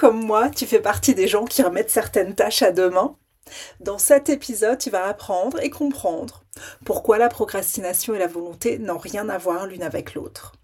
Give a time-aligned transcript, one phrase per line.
[0.00, 3.18] comme moi, tu fais partie des gens qui remettent certaines tâches à demain,
[3.80, 6.42] dans cet épisode, tu vas apprendre et comprendre
[6.86, 10.54] pourquoi la procrastination et la volonté n'ont rien à voir l'une avec l'autre.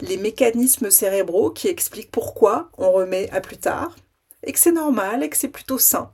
[0.00, 3.96] Les mécanismes cérébraux qui expliquent pourquoi on remet à plus tard
[4.44, 6.12] et que c'est normal et que c'est plutôt sain.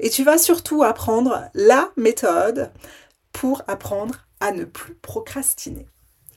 [0.00, 2.72] Et tu vas surtout apprendre la méthode
[3.30, 5.86] pour apprendre à ne plus procrastiner.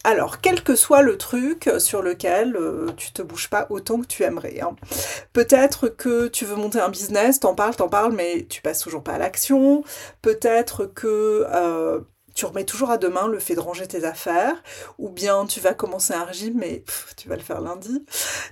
[0.05, 4.05] Alors, quel que soit le truc sur lequel euh, tu te bouges pas autant que
[4.05, 4.62] tu aimerais.
[4.62, 4.76] Hein.
[5.34, 9.02] Peut-être que tu veux monter un business, t'en parles, t'en parles, mais tu passes toujours
[9.02, 9.84] pas à l'action.
[10.22, 12.02] Peut-être que euh,
[12.36, 14.62] tu remets toujours à demain le fait de ranger tes affaires,
[15.00, 16.84] ou bien tu vas commencer un régime, mais
[17.17, 18.06] tu vas le faire lundi.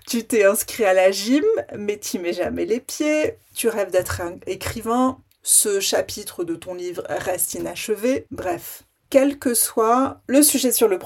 [0.08, 1.46] Tu t'es inscrit à la gym,
[1.78, 3.38] mais tu mets jamais les pieds.
[3.54, 5.20] Tu rêves d'être un écrivain.
[5.44, 8.26] Ce chapitre de ton livre reste inachevé.
[8.32, 10.98] Bref, quel que soit le sujet sur, le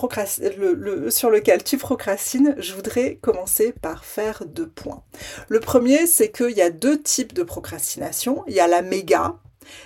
[1.10, 5.04] sur, lequel tu procrastines, je voudrais commencer par faire deux points.
[5.50, 8.46] Le premier, c'est qu'il y a deux types de procrastination.
[8.48, 9.36] Il y a la méga,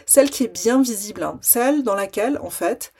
[0.05, 1.39] celle qui est bien visible, hein.
[1.41, 2.93] celle dans laquelle, en fait,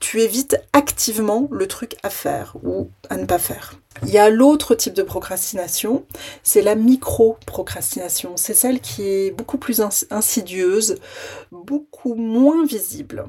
[0.00, 3.74] tu évites activement le truc à faire ou à ne pas faire.
[4.02, 6.04] Il y a l'autre type de procrastination,
[6.42, 8.36] c'est la micro-procrastination.
[8.36, 10.96] C'est celle qui est beaucoup plus insidieuse,
[11.52, 13.26] beaucoup moins visible.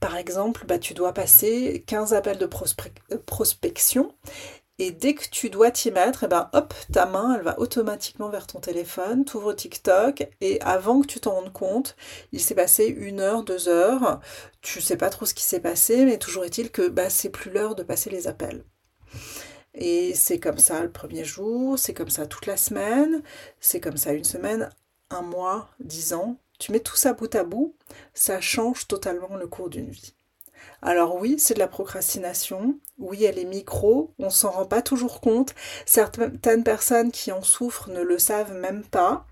[0.00, 4.12] Par exemple, bah, tu dois passer 15 appels de prospection
[4.78, 7.58] et dès que tu dois t'y mettre, et eh ben, hop, ta main, elle va
[7.58, 11.96] automatiquement vers ton téléphone, tu ouvres TikTok, et avant que tu t'en rendes compte,
[12.32, 14.20] il s'est passé une heure, deux heures,
[14.60, 17.50] tu sais pas trop ce qui s'est passé, mais toujours est-il que bah, c'est plus
[17.50, 18.64] l'heure de passer les appels.
[19.74, 23.22] Et c'est comme ça le premier jour, c'est comme ça toute la semaine,
[23.60, 24.68] c'est comme ça une semaine,
[25.10, 27.74] un mois, dix ans, tu mets tout ça bout à bout,
[28.14, 30.14] ça change totalement le cours d'une vie.
[30.82, 35.20] Alors oui, c'est de la procrastination, oui, elle est micro, on s'en rend pas toujours
[35.20, 39.26] compte, certaines personnes qui en souffrent ne le savent même pas,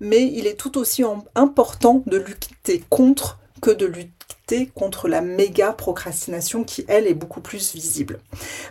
[0.00, 1.02] mais il est tout aussi
[1.34, 7.40] important de lutter contre que de lutter contre la méga procrastination qui, elle, est beaucoup
[7.40, 8.20] plus visible.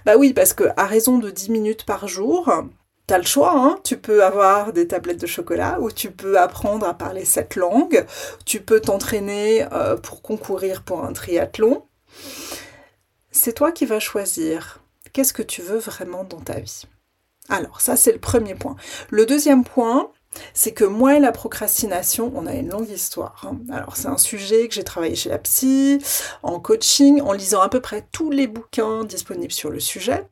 [0.05, 2.51] Bah oui, parce que à raison de 10 minutes par jour,
[3.07, 6.87] T'as le choix, hein tu peux avoir des tablettes de chocolat ou tu peux apprendre
[6.87, 8.03] à parler cette langue,
[8.45, 11.83] tu peux t'entraîner euh, pour concourir pour un triathlon.
[13.31, 14.81] C'est toi qui vas choisir
[15.13, 16.83] qu'est-ce que tu veux vraiment dans ta vie?
[17.47, 18.75] Alors ça c'est le premier point.
[19.11, 20.09] Le deuxième point,
[20.53, 23.45] c'est que moi la procrastination, on a une longue histoire.
[23.45, 23.57] Hein.
[23.71, 26.03] Alors c'est un sujet que j'ai travaillé chez la psy,
[26.41, 30.27] en coaching, en lisant à peu près tous les bouquins disponibles sur le sujet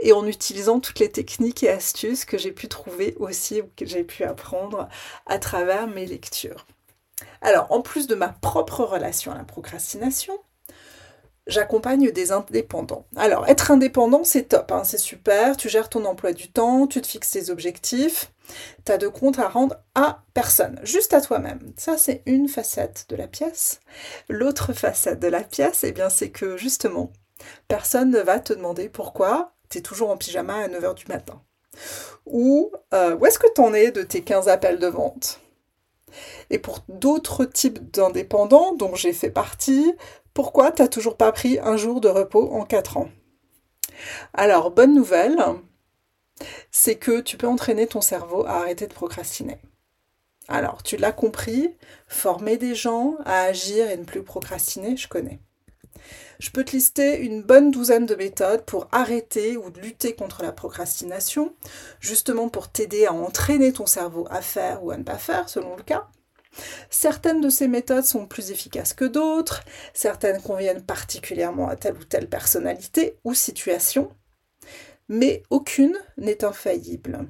[0.00, 3.86] et en utilisant toutes les techniques et astuces que j'ai pu trouver aussi ou que
[3.86, 4.88] j'ai pu apprendre
[5.26, 6.66] à travers mes lectures.
[7.40, 10.38] Alors en plus de ma propre relation à la procrastination,
[11.46, 13.06] j'accompagne des indépendants.
[13.16, 17.00] Alors, être indépendant, c'est top, hein, c'est super, tu gères ton emploi du temps, tu
[17.00, 18.32] te fixes tes objectifs,
[18.84, 21.72] tu as de compte à rendre à personne, juste à toi-même.
[21.76, 23.80] Ça, c'est une facette de la pièce.
[24.28, 27.12] L'autre facette de la pièce, eh bien, c'est que justement,
[27.68, 31.42] personne ne va te demander pourquoi tu es toujours en pyjama à 9h du matin.
[32.24, 35.40] Ou euh, où est-ce que tu es de tes 15 appels de vente?
[36.50, 39.92] Et pour d'autres types d'indépendants dont j'ai fait partie,
[40.34, 43.10] pourquoi t'as toujours pas pris un jour de repos en 4 ans?
[44.34, 45.42] Alors, bonne nouvelle,
[46.70, 49.58] c'est que tu peux entraîner ton cerveau à arrêter de procrastiner.
[50.48, 51.74] Alors, tu l'as compris,
[52.06, 55.40] former des gens à agir et ne plus procrastiner, je connais.
[56.38, 60.52] Je peux te lister une bonne douzaine de méthodes pour arrêter ou lutter contre la
[60.52, 61.54] procrastination,
[62.00, 65.76] justement pour t'aider à entraîner ton cerveau à faire ou à ne pas faire, selon
[65.76, 66.08] le cas.
[66.90, 72.04] Certaines de ces méthodes sont plus efficaces que d'autres, certaines conviennent particulièrement à telle ou
[72.04, 74.10] telle personnalité ou situation,
[75.08, 77.26] mais aucune n'est infaillible.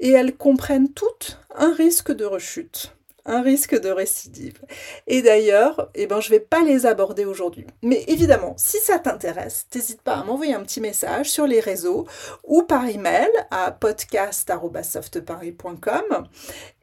[0.00, 2.92] Et elles comprennent toutes un risque de rechute
[3.28, 4.58] un risque de récidive.
[5.06, 7.66] Et d'ailleurs, eh ben, je vais pas les aborder aujourd'hui.
[7.82, 12.06] Mais évidemment, si ça t'intéresse, n'hésite pas à m'envoyer un petit message sur les réseaux
[12.44, 16.26] ou par email à podcast.softparis.com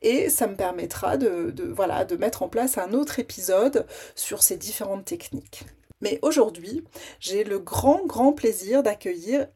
[0.02, 4.56] et ça me permettra de, voilà, de mettre en place un autre épisode sur ces
[4.56, 5.66] différentes techniques.
[6.02, 6.84] Mais aujourd'hui,
[7.20, 9.48] j'ai le grand, grand plaisir d'accueillir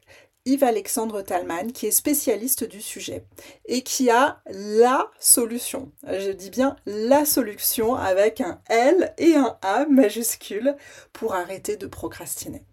[0.46, 3.24] Yves-Alexandre Talman, qui est spécialiste du sujet
[3.66, 5.92] et qui a la solution.
[6.06, 10.76] Je dis bien la solution avec un L et un A majuscule
[11.12, 12.64] pour arrêter de procrastiner.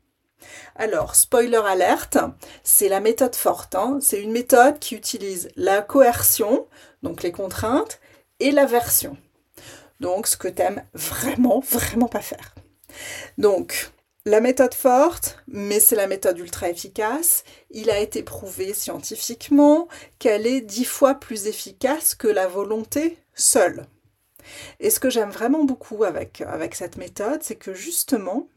[0.75, 2.17] Alors, spoiler alerte,
[2.63, 3.75] c'est la méthode forte.
[3.75, 3.99] Hein.
[4.01, 6.67] C'est une méthode qui utilise la coercion,
[7.03, 7.99] donc les contraintes,
[8.39, 9.17] et l'aversion.
[9.99, 12.53] Donc, ce que tu aimes vraiment, vraiment pas faire.
[13.37, 13.91] Donc,
[14.27, 17.45] la méthode forte, mais c'est la méthode ultra efficace.
[17.71, 19.87] Il a été prouvé scientifiquement
[20.19, 23.85] qu'elle est dix fois plus efficace que la volonté seule.
[24.81, 28.49] Et ce que j'aime vraiment beaucoup avec, avec cette méthode, c'est que justement,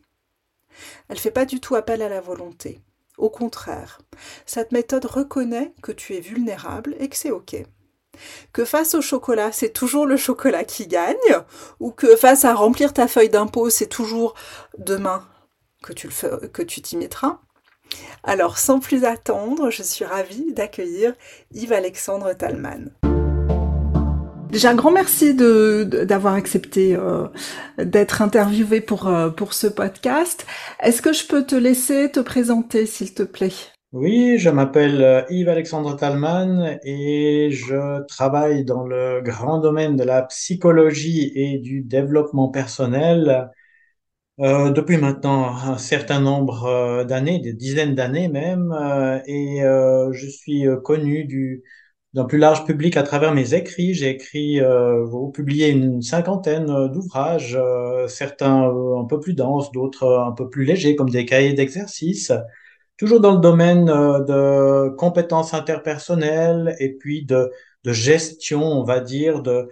[1.09, 2.81] elle ne fait pas du tout appel à la volonté.
[3.17, 4.01] Au contraire,
[4.47, 7.55] cette méthode reconnaît que tu es vulnérable et que c'est OK.
[8.53, 11.15] Que face au chocolat, c'est toujours le chocolat qui gagne,
[11.79, 14.35] ou que face à remplir ta feuille d'impôt, c'est toujours
[14.77, 15.25] demain
[15.83, 17.39] que tu, le que tu t'y mettras.
[18.23, 21.15] Alors, sans plus attendre, je suis ravie d'accueillir
[21.53, 22.91] Yves-Alexandre Talman.
[24.51, 27.29] Déjà, un grand merci de, d'avoir accepté euh,
[27.79, 30.45] d'être interviewé pour, euh, pour ce podcast.
[30.83, 33.53] Est-ce que je peux te laisser te présenter, s'il te plaît?
[33.93, 40.23] Oui, je m'appelle euh, Yves-Alexandre Talman et je travaille dans le grand domaine de la
[40.23, 43.51] psychologie et du développement personnel
[44.41, 48.73] euh, depuis maintenant un certain nombre d'années, des dizaines d'années même,
[49.27, 51.63] et je suis connu du
[52.15, 53.95] d'un plus large public à travers mes écrits.
[53.95, 59.71] J'ai écrit euh, ou publié une cinquantaine d'ouvrages, euh, certains euh, un peu plus denses,
[59.73, 62.33] d'autres euh, un peu plus légers, comme des cahiers d'exercices,
[62.97, 67.51] toujours dans le domaine de compétences interpersonnelles et puis de,
[67.85, 69.69] de gestion, on va dire, de,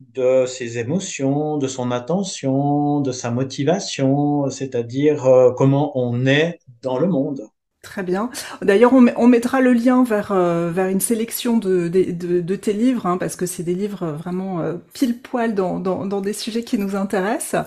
[0.00, 7.06] de ses émotions, de son attention, de sa motivation, c'est-à-dire comment on est dans le
[7.06, 7.50] monde.
[7.82, 8.28] Très bien.
[8.60, 13.16] D'ailleurs, on, mettra le lien vers, euh, vers une sélection de, de, tes livres, hein,
[13.16, 16.76] parce que c'est des livres vraiment euh, pile poil dans, dans, dans, des sujets qui
[16.76, 17.64] nous intéressent.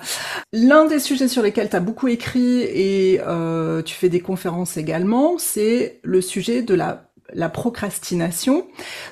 [0.52, 4.78] L'un des sujets sur lesquels tu as beaucoup écrit et euh, tu fais des conférences
[4.78, 8.68] également, c'est le sujet de la la procrastination.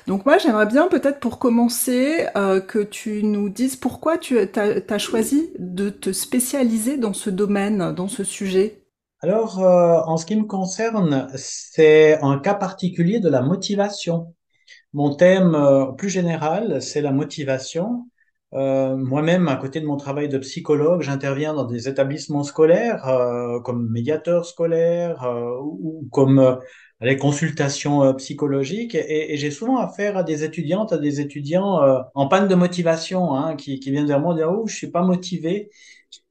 [0.06, 4.98] Donc moi, j'aimerais bien peut-être pour commencer euh, que tu nous dises pourquoi tu as,
[4.98, 8.84] choisi de te spécialiser dans ce domaine, dans ce sujet.
[9.20, 14.34] Alors, euh, en ce qui me concerne, c'est un cas particulier de la motivation.
[14.92, 18.06] Mon thème euh, plus général, c'est la motivation.
[18.54, 23.10] Moi-même, à côté de mon travail de psychologue, j'interviens dans des établissements scolaires
[23.64, 25.26] comme médiateur scolaire
[25.62, 26.58] ou, comme
[27.02, 31.80] les consultations psychologiques et, j'ai souvent affaire à des étudiantes, à des étudiants
[32.14, 35.02] en panne de motivation hein, qui, qui viennent vers moi dire oh je suis pas
[35.02, 35.70] motivé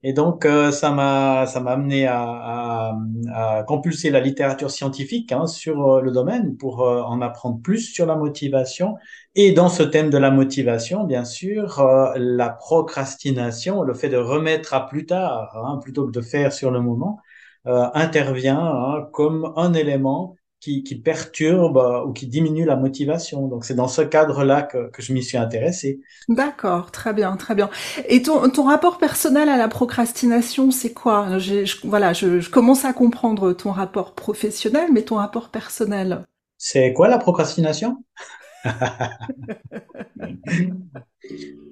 [0.04, 2.98] et donc, euh, ça m'a ça m'a amené à, à,
[3.34, 7.80] à, compulser la littérature scientifique hein, sur euh, le domaine pour euh, en apprendre plus
[7.94, 8.96] sur la motivation.
[9.36, 11.84] Et dans ce thème de la motivation, bien sûr,
[12.18, 16.72] la procrastination, le fait de remettre à plus tard hein, plutôt que de faire sur
[16.72, 17.20] le moment,
[17.66, 23.48] intervient hein, comme un élément qui, qui perturbe euh, ou qui diminue la motivation.
[23.50, 26.00] Donc c'est dans ce cadre-là que, que je m'y suis intéressé.
[26.30, 27.70] D'accord, très bien, très bien.
[28.08, 31.38] Et ton, ton rapport personnel à la procrastination, c'est quoi?
[31.40, 36.26] Je, Voilà, je, je commence à comprendre ton rapport professionnel, mais ton rapport personnel.
[36.58, 38.06] C'est quoi la procrastination?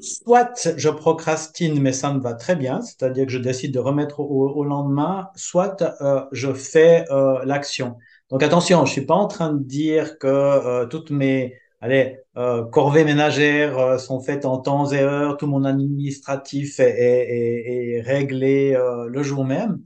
[0.02, 4.20] Soit je procrastine, mais ça me va très bien, c'est-à-dire que je décide de remettre
[4.22, 7.98] au, au lendemain, soit euh, je fais euh, l'action.
[8.30, 12.64] Donc attention, je suis pas en train de dire que euh, toutes mes allez, euh,
[12.66, 18.02] corvées ménagères euh, sont faites en temps et heure, tout mon administratif est, est, est
[18.02, 19.82] réglé le jour même.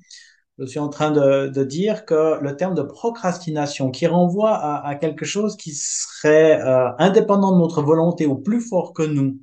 [0.59, 4.87] Je suis en train de, de, dire que le terme de procrastination, qui renvoie à,
[4.87, 6.61] à quelque chose qui serait
[6.99, 9.39] indépendant de notre volonté ou plus fort que nous,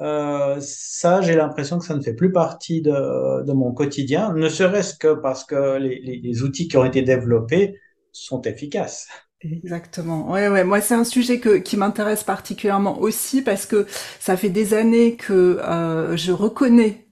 [0.00, 4.48] euh, ça, j'ai l'impression que ça ne fait plus partie de, de mon quotidien, ne
[4.48, 7.78] serait-ce que parce que les, les, outils qui ont été développés
[8.12, 9.08] sont efficaces.
[9.42, 10.30] Exactement.
[10.30, 10.64] Ouais, ouais.
[10.64, 13.86] Moi, c'est un sujet que, qui m'intéresse particulièrement aussi parce que
[14.18, 17.06] ça fait des années que euh, je reconnais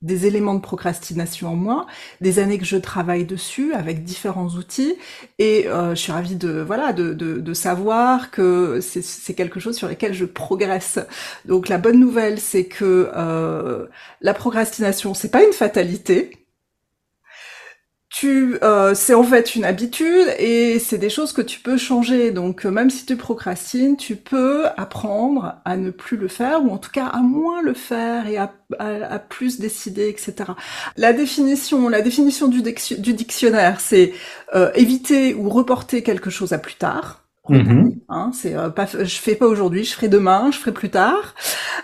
[0.00, 1.86] des éléments de procrastination en moi,
[2.20, 4.96] des années que je travaille dessus avec différents outils,
[5.38, 9.76] et euh, je suis ravie de voilà de, de, de savoir que c'est quelque chose
[9.76, 10.98] sur lequel je progresse.
[11.44, 13.86] Donc la bonne nouvelle, c'est que euh,
[14.20, 16.41] la procrastination, c'est pas une fatalité
[18.12, 22.30] tu, euh, c'est en fait une habitude et c'est des choses que tu peux changer.
[22.30, 26.70] Donc euh, même si tu procrastines, tu peux apprendre à ne plus le faire ou
[26.70, 28.52] en tout cas à moins le faire et à,
[29.28, 30.34] plus décider, etc.
[30.96, 34.12] La définition, la définition du, du dictionnaire, c'est
[34.54, 37.21] euh, éviter ou reporter quelque chose à plus tard.
[37.48, 37.98] Mm-hmm.
[38.08, 41.34] Hein, c'est euh, pas, je fais pas aujourd'hui, je ferai demain, je ferai plus tard.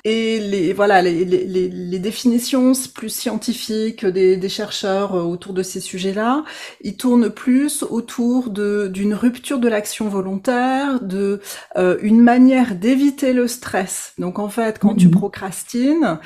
[0.04, 5.64] Et les voilà, les, les, les définitions plus scientifiques des, des, chercheurs euh, autour de
[5.64, 6.44] ces sujets-là,
[6.82, 11.40] ils tournent plus autour de d'une rupture de l'action volontaire, de
[11.76, 14.12] euh, une manière d'éviter le stress.
[14.18, 15.10] Donc en fait, quand tu mm-hmm.
[15.10, 16.18] procrastines,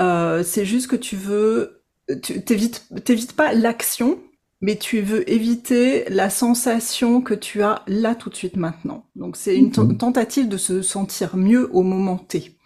[0.00, 1.84] euh, c'est juste que tu veux,
[2.22, 4.18] tu t'évites, t'évites pas l'action,
[4.62, 9.06] mais tu veux éviter la sensation que tu as là tout de suite maintenant.
[9.16, 9.96] Donc c'est une Mhm.
[9.96, 12.56] tentative de se sentir mieux au moment T.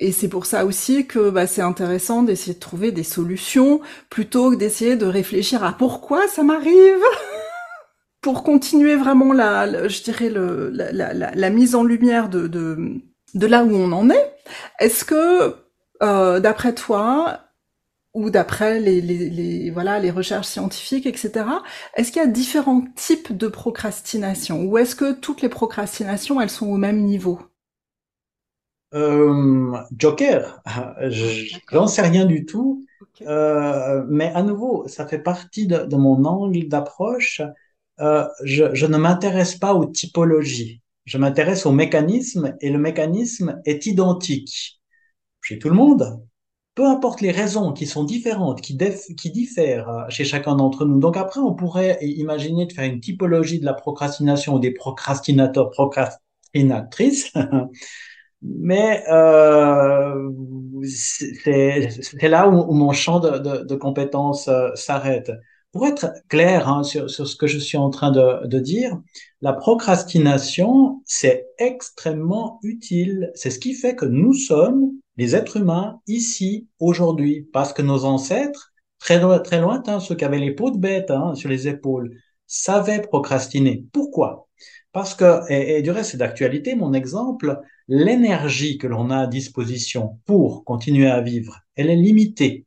[0.00, 4.50] Et c'est pour ça aussi que bah, c'est intéressant d'essayer de trouver des solutions plutôt
[4.52, 7.02] que d'essayer de réfléchir à pourquoi ça m'arrive.
[8.20, 12.28] pour continuer vraiment la, la- je dirais le, la, la, la, la mise en lumière
[12.28, 12.76] de, de,
[13.34, 14.32] de là où on en est,
[14.80, 15.54] est-ce que
[16.02, 17.40] euh, d'après toi,
[18.16, 21.62] ou d'après les, les, les, voilà, les recherches scientifiques, etc.
[21.96, 26.50] Est-ce qu'il y a différents types de procrastination ou est-ce que toutes les procrastinations, elles
[26.50, 27.40] sont au même niveau?
[28.94, 30.62] Euh, Joker,
[31.72, 32.84] j'en sais rien du tout,
[33.22, 37.42] euh, mais à nouveau, ça fait partie de, de mon angle d'approche.
[38.00, 43.60] Euh, je, je ne m'intéresse pas aux typologies, je m'intéresse au mécanisme et le mécanisme
[43.64, 44.80] est identique
[45.42, 46.25] chez tout le monde,
[46.76, 51.00] peu importe les raisons qui sont différentes, qui, diffèrent euh, chez chacun d'entre nous.
[51.00, 55.70] Donc après, on pourrait imaginer de faire une typologie de la procrastination ou des procrastinateurs,
[55.70, 57.32] procrastinatrices.
[58.42, 60.30] Mais euh,
[60.84, 65.32] c'est là où, où mon champ de, de, de compétences euh, s'arrête.
[65.76, 68.98] Pour être clair hein, sur, ce que je suis en train de, dire,
[69.42, 73.30] la procrastination, c'est extrêmement utile.
[73.34, 78.06] C'est ce qui fait que nous sommes les êtres humains ici, aujourd'hui, parce que nos
[78.06, 82.16] ancêtres, très, très lointains, ceux qui avaient les peaux de bête hein, sur les épaules,
[82.46, 83.84] savaient procrastiner.
[83.92, 84.48] Pourquoi?
[84.92, 89.26] Parce que, et, et du reste, c'est d'actualité, mon exemple, l'énergie que l'on a à
[89.26, 92.64] disposition pour continuer à vivre, elle est limitée.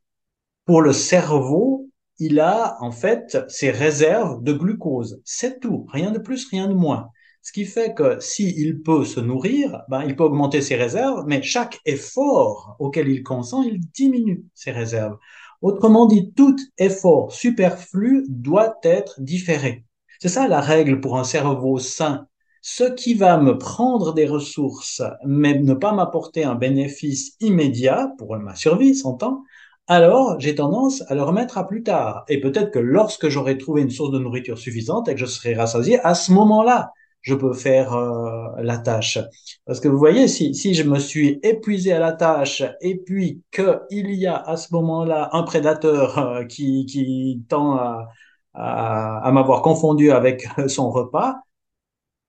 [0.64, 1.79] Pour le cerveau,
[2.20, 5.20] il a en fait ses réserves de glucose.
[5.24, 7.08] C'est tout, rien de plus, rien de moins.
[7.42, 11.42] Ce qui fait que s'il peut se nourrir, ben, il peut augmenter ses réserves, mais
[11.42, 15.16] chaque effort auquel il consent, il diminue ses réserves.
[15.62, 19.86] Autrement dit, tout effort superflu doit être différé.
[20.20, 22.26] C'est ça la règle pour un cerveau sain.
[22.60, 28.36] Ce qui va me prendre des ressources, mais ne pas m'apporter un bénéfice immédiat pour
[28.36, 29.42] ma survie, s'entend,
[29.90, 32.24] alors j'ai tendance à le remettre à plus tard.
[32.28, 35.54] Et peut-être que lorsque j'aurai trouvé une source de nourriture suffisante et que je serai
[35.54, 36.92] rassasié, à ce moment-là,
[37.22, 39.18] je peux faire euh, la tâche.
[39.66, 43.42] Parce que vous voyez, si, si je me suis épuisé à la tâche et puis
[43.50, 48.08] qu'il y a à ce moment-là un prédateur euh, qui, qui tend à,
[48.54, 51.36] à, à m'avoir confondu avec son repas,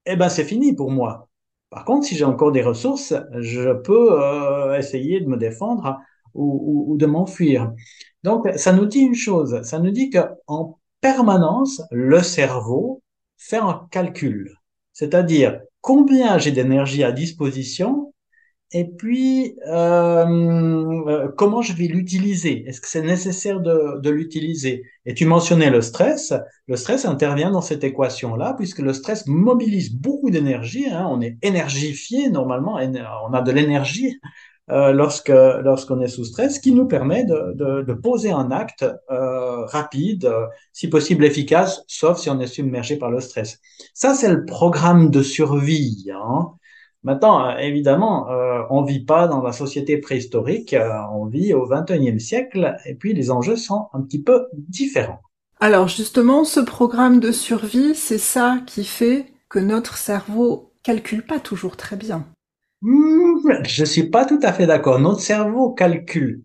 [0.06, 1.30] eh ben c'est fini pour moi.
[1.70, 6.00] Par contre, si j'ai encore des ressources, je peux euh, essayer de me défendre
[6.34, 7.74] ou, ou, ou de m'enfuir.
[8.24, 13.02] Donc, ça nous dit une chose, ça nous dit qu'en permanence, le cerveau
[13.38, 14.56] fait un calcul,
[14.94, 18.12] c'est-à-dire combien j'ai d'énergie à disposition
[18.74, 22.64] et puis, euh, euh, comment je vais l'utiliser?
[22.68, 24.84] Est-ce que c'est nécessaire de, de l'utiliser?
[25.06, 26.34] Et tu mentionnais le stress.
[26.68, 30.88] Le stress intervient dans cette équation-là, puisque le stress mobilise beaucoup d'énergie.
[30.90, 31.06] Hein.
[31.12, 32.80] On est énergifié normalement,
[33.28, 34.22] on a de l'énergie
[34.72, 38.86] euh, lorsque lorsqu'on est sous stress, qui nous permet de, de, de poser un acte
[39.12, 43.60] euh, rapide, euh, si possible efficace, sauf si on est submergé par le stress.
[43.94, 46.10] Ça, c'est le programme de survie.
[46.14, 46.52] Hein.
[47.04, 50.76] Maintenant, évidemment, euh, on vit pas dans la société préhistorique,
[51.14, 55.22] on vit au XXIe siècle, et puis les enjeux sont un petit peu différents.
[55.60, 61.40] Alors justement, ce programme de survie, c'est ça qui fait que notre cerveau calcule pas
[61.40, 62.26] toujours très bien.
[62.82, 65.00] Hmm, je suis pas tout à fait d'accord.
[65.00, 66.44] Notre cerveau calcule,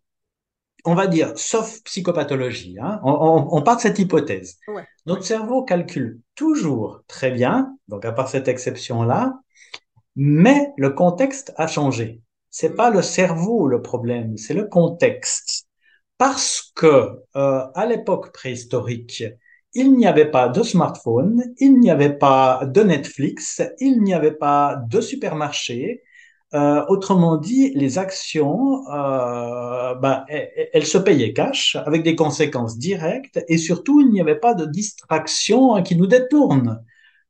[0.84, 4.58] on va dire, sauf psychopathologie, hein, on, on, on part de cette hypothèse.
[4.68, 4.86] Ouais.
[5.06, 9.34] Notre cerveau calcule toujours très bien, donc à part cette exception-là,
[10.16, 12.22] mais le contexte a changé.
[12.50, 15.66] C'est pas le cerveau le problème, c'est le contexte.
[16.18, 19.24] Parce que euh, à l'époque préhistorique,
[19.74, 24.32] il n'y avait pas de smartphone, il n'y avait pas de Netflix, il n'y avait
[24.32, 26.02] pas de supermarché.
[26.54, 33.40] Euh, autrement dit, les actions, euh, ben, elles, se payaient cash avec des conséquences directes
[33.48, 36.80] et surtout, il n'y avait pas de distraction qui nous détourne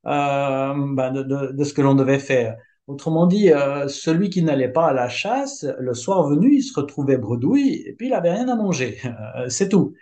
[0.06, 2.56] euh, ben, de, ce que l'on devait faire.
[2.86, 6.78] Autrement dit, euh, celui qui n'allait pas à la chasse, le soir venu, il se
[6.78, 8.98] retrouvait bredouille et puis il avait rien à manger.
[9.36, 9.94] Euh, c'est tout.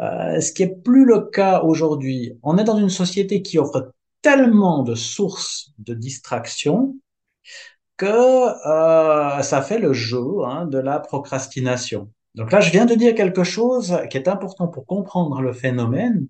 [0.00, 2.32] Euh, ce qui est plus le cas aujourd'hui.
[2.42, 6.96] On est dans une société qui offre tellement de sources de distraction
[7.96, 12.10] que euh, ça fait le jeu hein, de la procrastination.
[12.34, 16.26] Donc là, je viens de dire quelque chose qui est important pour comprendre le phénomène.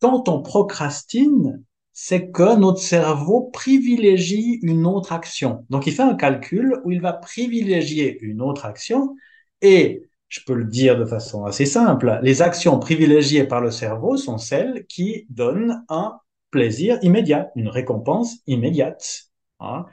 [0.00, 5.66] Quand on procrastine, c'est que notre cerveau privilégie une autre action.
[5.68, 9.14] Donc, il fait un calcul où il va privilégier une autre action
[9.60, 14.16] et je peux le dire de façon assez simple, les actions privilégiées par le cerveau
[14.16, 16.18] sont celles qui donnent un
[16.50, 19.24] plaisir immédiat, une récompense immédiate.
[19.58, 19.86] Hein.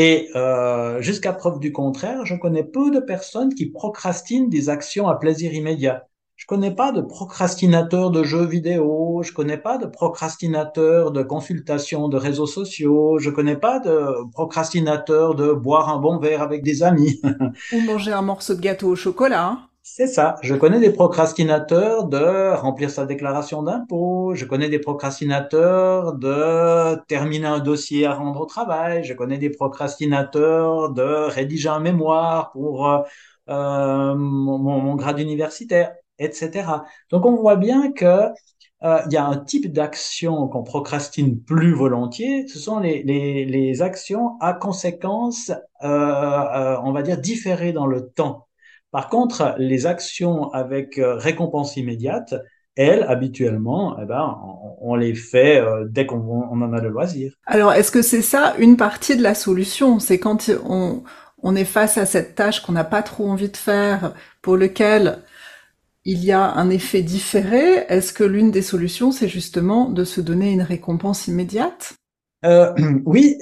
[0.00, 5.08] Et euh, jusqu'à preuve du contraire, je connais peu de personnes qui procrastinent des actions
[5.08, 6.06] à plaisir immédiat.
[6.36, 12.06] Je connais pas de procrastinateur de jeux vidéo, je connais pas de procrastinateur de consultation
[12.06, 16.84] de réseaux sociaux, je connais pas de procrastinateur de boire un bon verre avec des
[16.84, 17.20] amis.
[17.72, 19.67] Ou manger un morceau de gâteau au chocolat.
[19.90, 20.36] C'est ça.
[20.42, 24.32] Je connais des procrastinateurs de remplir sa déclaration d'impôt.
[24.34, 29.02] Je connais des procrastinateurs de terminer un dossier à rendre au travail.
[29.02, 36.84] Je connais des procrastinateurs de rédiger un mémoire pour euh, mon, mon, grade universitaire, etc.
[37.10, 38.04] Donc on voit bien que
[38.84, 42.46] euh, il y a un type d'action qu'on procrastine plus volontiers.
[42.46, 45.50] Ce sont les, les, actions à conséquences,
[45.82, 48.47] euh, euh on va dire, différées dans le temps.
[48.90, 52.34] Par contre, les actions avec euh, récompense immédiate,
[52.74, 54.38] elles, habituellement, eh ben,
[54.80, 57.32] on, les fait euh, dès qu'on en a le loisir.
[57.46, 59.98] Alors, est-ce que c'est ça une partie de la solution?
[59.98, 61.02] C'est quand on,
[61.42, 65.18] on est face à cette tâche qu'on n'a pas trop envie de faire, pour lequel
[66.04, 67.84] il y a un effet différé?
[67.88, 71.94] Est-ce que l'une des solutions, c'est justement de se donner une récompense immédiate?
[72.44, 72.72] Euh,
[73.04, 73.38] Oui,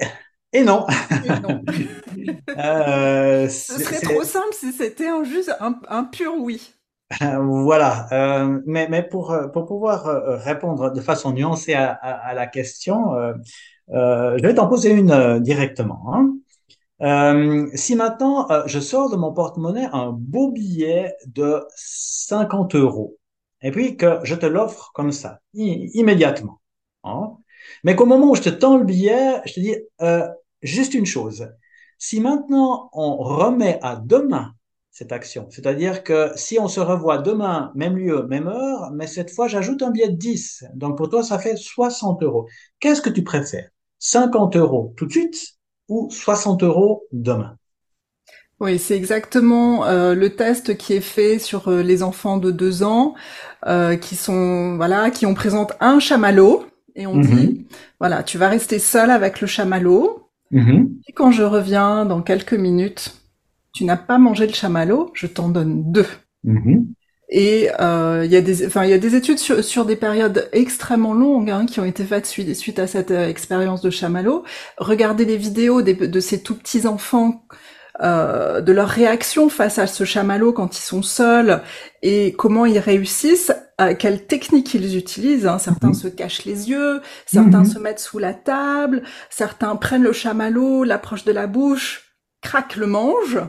[0.53, 0.85] et non.
[2.57, 6.73] euh, Ce serait trop simple si c'était un, juste un, pur oui.
[7.19, 8.07] voilà.
[8.11, 12.47] Euh, mais, mais pour, euh, pour pouvoir euh, répondre de façon nuancée à, à, la
[12.47, 13.33] question, euh,
[13.89, 16.13] je vais t'en poser une directement.
[17.01, 17.69] Hein.
[17.75, 23.17] si maintenant je sors de mon porte-monnaie un beau billet de 50 euros,
[23.61, 26.61] et puis que je te l'offre comme ça, immédiatement,
[27.03, 27.37] hein,
[27.83, 30.27] mais qu'au moment où je te tends le billet, je te dis euh,
[30.61, 31.49] juste une chose.
[31.97, 34.53] Si maintenant on remet à demain
[34.91, 39.31] cette action, c'est-à-dire que si on se revoit demain, même lieu, même heure, mais cette
[39.31, 42.47] fois j'ajoute un billet de 10, donc pour toi ça fait 60 euros.
[42.79, 43.69] Qu'est-ce que tu préfères?
[43.99, 47.57] 50 euros tout de suite ou 60 euros demain?
[48.59, 52.81] Oui, c'est exactement euh, le test qui est fait sur euh, les enfants de deux
[52.81, 53.13] ans,
[53.67, 56.65] euh, qui sont voilà, qui on présente un chamallow
[56.97, 57.63] et on dit, mhm.
[57.99, 60.29] voilà, tu vas rester seul avec le chamallow.
[60.51, 60.97] Mhm.
[61.07, 63.15] Et quand je reviens dans quelques minutes,
[63.73, 66.07] tu n'as pas mangé le chamallow, je t'en donne deux.
[66.43, 66.87] Mhm.
[67.29, 71.13] Et euh, il y a des, y a des études sur, sur des périodes extrêmement
[71.13, 74.43] longues hein, qui ont été faites suite, suite à cette euh, expérience de chamallow.
[74.77, 77.43] Regardez les vidéos de ces tout petits enfants
[78.01, 81.61] euh, de leur réaction face à ce chamallow quand ils sont seuls
[82.03, 85.47] et comment ils réussissent, à quelles techniques ils utilisent.
[85.47, 85.57] Hein.
[85.57, 85.93] Certains mhm.
[85.95, 87.65] se cachent les yeux, certains mhm.
[87.65, 92.85] se mettent sous la table, certains prennent le chamallow, l'approchent de la bouche, craquent le
[92.85, 93.39] mange.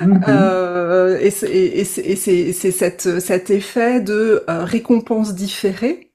[0.00, 0.24] Mhm.
[0.28, 6.06] Euh, et c'est cette, cet effet de euh, récompense différée.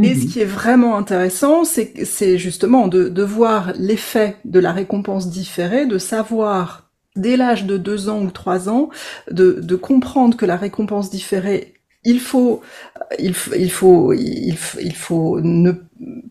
[0.00, 5.28] Et ce qui est vraiment intéressant, c'est justement de, de voir l'effet de la récompense
[5.28, 6.87] différée, de savoir
[7.18, 8.88] dès l'âge de deux ans ou trois ans,
[9.30, 12.62] de, de comprendre que la récompense différée il faut,
[13.18, 15.72] il, il, faut, il, faut ne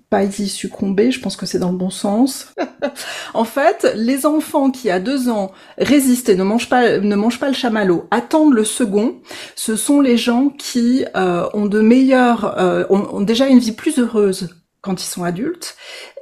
[0.10, 1.12] pas y succomber.
[1.12, 2.54] Je pense que c'est dans le bon sens.
[3.34, 7.40] en fait, les enfants qui à deux ans résistent et ne mangent pas, ne mangent
[7.40, 9.18] pas le chamallow, attendent le second.
[9.56, 14.00] Ce sont les gens qui euh, ont de meilleurs, euh, ont déjà une vie plus
[14.00, 14.50] heureuse
[14.82, 15.76] quand ils sont adultes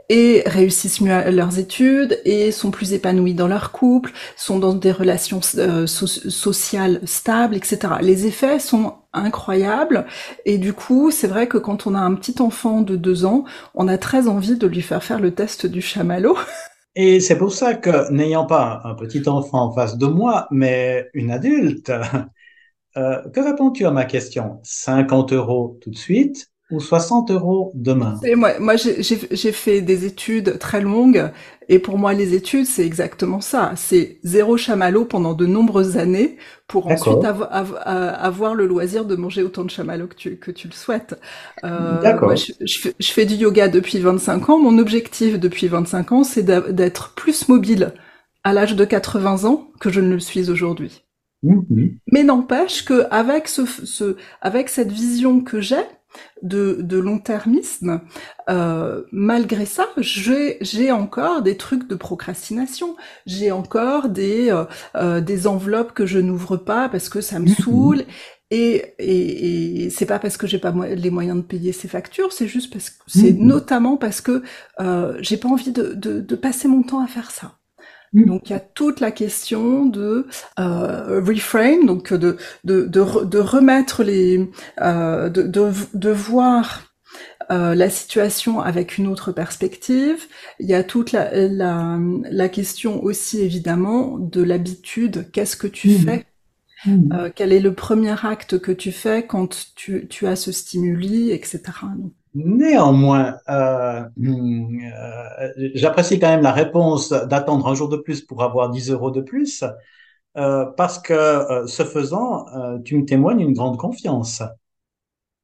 [0.10, 4.92] et réussissent mieux leurs études et sont plus épanouis dans leur couple, sont dans des
[4.92, 7.96] relations euh, sociales stables, etc.
[8.02, 10.06] Les effets sont incroyables
[10.46, 13.46] et du coup, c'est vrai que quand on a un petit enfant de deux ans,
[13.74, 16.38] on a très envie de lui faire faire le test du chamallow.
[16.98, 21.10] Et c'est pour ça que, n'ayant pas un petit enfant en face de moi, mais
[21.14, 21.92] une adulte,
[22.98, 24.62] euh, que réponds-tu à ma question?
[24.64, 28.20] 50 euros tout de suite ou 60 euros demain.
[28.36, 31.30] moi, moi j'ai fait des études très longues
[31.70, 33.74] et pour moi les études c'est exactement ça.
[33.76, 39.64] C'est zéro chamallow pendant de nombreuses années pour ensuite avoir le loisir de manger autant
[39.64, 41.20] de chamallow que tu, que tu le souhaites.
[41.64, 42.36] Euh, D'accord.
[42.36, 44.60] Je, je, fais du yoga depuis 25 ans.
[44.60, 47.94] Mon objectif depuis 25 ans c'est d'être plus mobile
[48.44, 51.04] à l'âge de 80 ans que je ne le suis aujourd'hui.
[51.44, 55.84] Mmh Mais n'empêche que avec ce, ce, avec cette vision que j'ai,
[56.42, 58.02] de, de long-termisme,
[58.50, 62.96] euh, malgré ça, j'ai encore des trucs de procrastination.
[63.26, 67.50] J'ai encore des, euh, euh, des enveloppes que je n'ouvre pas parce que ça me
[67.50, 67.56] mhm.
[67.56, 68.04] saoule.
[68.52, 72.32] Et, et, et c'est pas parce que j'ai pas les moyens de payer ces factures,
[72.32, 73.48] c'est juste parce que c'est mhm.
[73.48, 74.44] notamment parce que
[74.80, 77.58] euh, j'ai pas envie de, de, de passer mon temps à faire ça.
[78.16, 78.26] Mm.
[78.26, 80.28] Donc il y a toute la question de
[80.60, 84.50] euh, reframe, donc de de, de, de remettre les,
[84.82, 86.84] euh, de, de, de voir
[87.52, 90.26] euh, la situation avec une autre perspective.
[90.60, 92.00] Il y a toute la, la,
[92.32, 95.30] la question aussi évidemment de l'habitude.
[95.32, 95.98] Qu'est-ce que tu mm.
[96.00, 96.26] fais?
[96.86, 97.14] Mm.
[97.14, 101.32] euh, Quel est le premier acte que tu fais quand tu, tu as ce stimuli,
[101.32, 101.62] etc.
[102.36, 108.70] Néanmoins, euh, euh, j'apprécie quand même la réponse d'attendre un jour de plus pour avoir
[108.70, 109.64] 10 euros de plus,
[110.38, 114.44] euh, parce que euh, ce faisant, euh, tu me témoignes une grande confiance.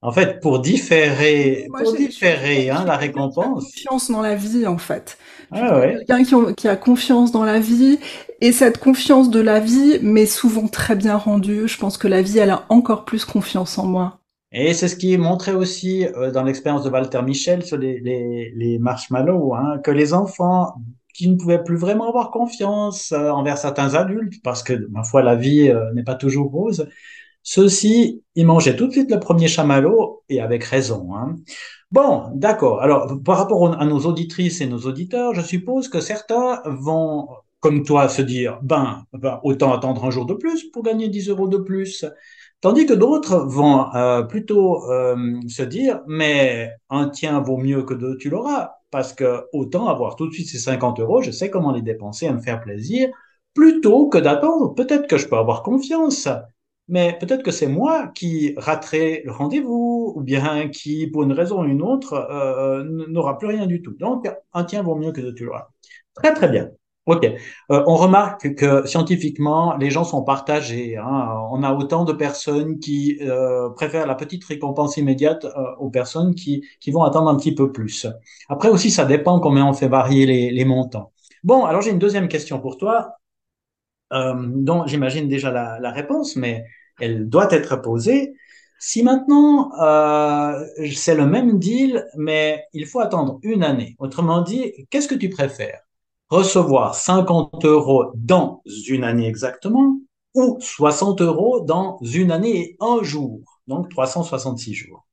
[0.01, 3.65] En fait, pour différer, pour différer hein, la récompense.
[3.65, 5.17] Confiance dans la vie, en fait.
[5.51, 6.03] Ah, ouais.
[6.07, 7.99] Quelqu'un qui, qui, a confiance dans la vie,
[8.41, 11.69] et cette confiance de la vie m'est souvent très bien rendue.
[11.69, 14.20] Je pense que la vie, elle a encore plus confiance en moi.
[14.53, 17.99] Et c'est ce qui est montré aussi euh, dans l'expérience de Walter Michel sur les,
[18.01, 20.73] les, les marshmallows, hein, que les enfants
[21.13, 25.21] qui ne pouvaient plus vraiment avoir confiance euh, envers certains adultes, parce que, ma foi,
[25.23, 26.87] la vie euh, n'est pas toujours rose,
[27.43, 31.15] ceux-ci, ils mangeaient tout de suite le premier chamallow, et avec raison.
[31.15, 31.35] Hein.
[31.91, 32.81] Bon, d'accord.
[32.81, 37.27] Alors, par rapport à nos auditrices et nos auditeurs, je suppose que certains vont,
[37.59, 41.29] comme toi, se dire, ben, ben autant attendre un jour de plus pour gagner 10
[41.29, 42.05] euros de plus.
[42.61, 47.93] Tandis que d'autres vont euh, plutôt euh, se dire, mais un tien vaut mieux que
[47.95, 51.49] deux, tu l'auras, parce que autant avoir tout de suite ces 50 euros, je sais
[51.49, 53.09] comment les dépenser à me faire plaisir,
[53.55, 56.27] plutôt que d'attendre, peut-être que je peux avoir confiance,
[56.87, 61.61] mais peut-être que c'est moi qui raterai le rendez-vous, ou bien qui, pour une raison
[61.61, 63.93] ou une autre, euh, n'aura plus rien du tout.
[63.93, 65.69] Donc, un tien vaut mieux que deux, tu l'auras.
[66.13, 66.69] Très, très bien.
[67.07, 67.25] Ok.
[67.25, 70.97] Euh, on remarque que scientifiquement, les gens sont partagés.
[70.97, 71.35] Hein.
[71.51, 76.35] On a autant de personnes qui euh, préfèrent la petite récompense immédiate euh, aux personnes
[76.35, 78.05] qui, qui vont attendre un petit peu plus.
[78.49, 81.11] Après aussi, ça dépend combien on fait varier les, les montants.
[81.43, 83.15] Bon, alors j'ai une deuxième question pour toi,
[84.11, 86.65] dont j'imagine déjà la, la, réponse, mais
[86.99, 88.33] elle doit être posée.
[88.77, 89.71] Si maintenant
[90.95, 95.29] c'est le même deal, mais il faut attendre une année, autrement dit, qu'est-ce que tu
[95.29, 95.81] préfères?
[96.31, 99.97] Recevoir 50 euros dans une année exactement
[100.33, 105.05] ou 60 euros dans une année et un jour, donc 366 jours.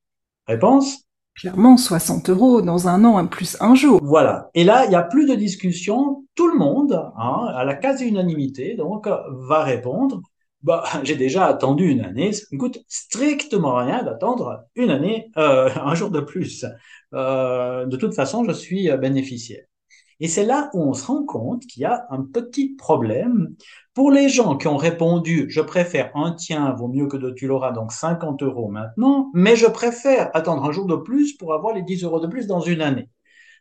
[0.46, 1.04] Réponse?
[1.34, 4.00] Clairement, 60 euros dans un an, plus un jour.
[4.02, 4.48] Voilà.
[4.54, 6.24] Et là, il n'y a plus de discussion.
[6.34, 10.22] Tout le monde, hein, à la quasi-unanimité, donc, va répondre
[10.62, 15.68] bah, j'ai déjà attendu une année, ça me coûte strictement rien d'attendre une année, euh,
[15.82, 16.64] un jour de plus.
[17.14, 19.64] Euh, de toute façon, je suis bénéficiaire.
[20.20, 23.54] Et c'est là où on se rend compte qu'il y a un petit problème.
[23.94, 27.46] Pour les gens qui ont répondu, je préfère un tien, vaut mieux que de tu
[27.46, 31.74] l'auras, donc 50 euros maintenant, mais je préfère attendre un jour de plus pour avoir
[31.74, 33.08] les 10 euros de plus dans une année.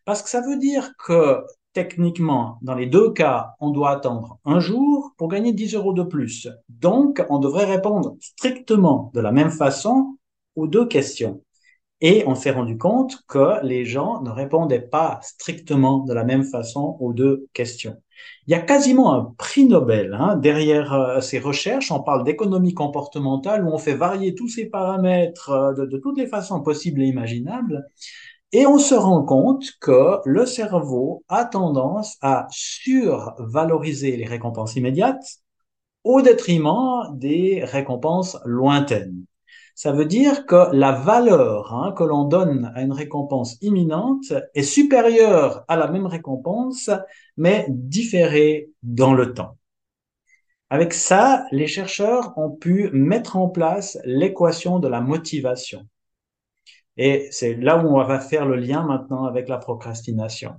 [0.06, 1.44] Parce que ça veut dire que
[1.74, 6.02] techniquement, dans les deux cas, on doit attendre un jour pour gagner 10 euros de
[6.02, 6.48] plus.
[6.70, 10.18] Donc, on devrait répondre strictement de la même façon
[10.56, 11.44] aux deux questions.
[12.00, 16.44] Et on s'est rendu compte que les gens ne répondaient pas strictement de la même
[16.44, 17.96] façon aux deux questions.
[18.46, 21.92] Il y a quasiment un prix Nobel hein, derrière euh, ces recherches.
[21.92, 26.18] On parle d'économie comportementale où on fait varier tous ces paramètres euh, de, de toutes
[26.18, 27.88] les façons possibles et imaginables.
[28.54, 35.42] Et on se rend compte que le cerveau a tendance à survaloriser les récompenses immédiates
[36.04, 39.26] au détriment des récompenses lointaines.
[39.78, 44.64] Ça veut dire que la valeur hein, que l'on donne à une récompense imminente est
[44.64, 46.90] supérieure à la même récompense,
[47.38, 49.56] mais différée dans le temps.
[50.72, 55.88] Avec ça, les chercheurs ont pu mettre en place l'équation de la motivation.
[56.98, 60.56] Et c'est là où on va faire le lien maintenant avec la procrastination.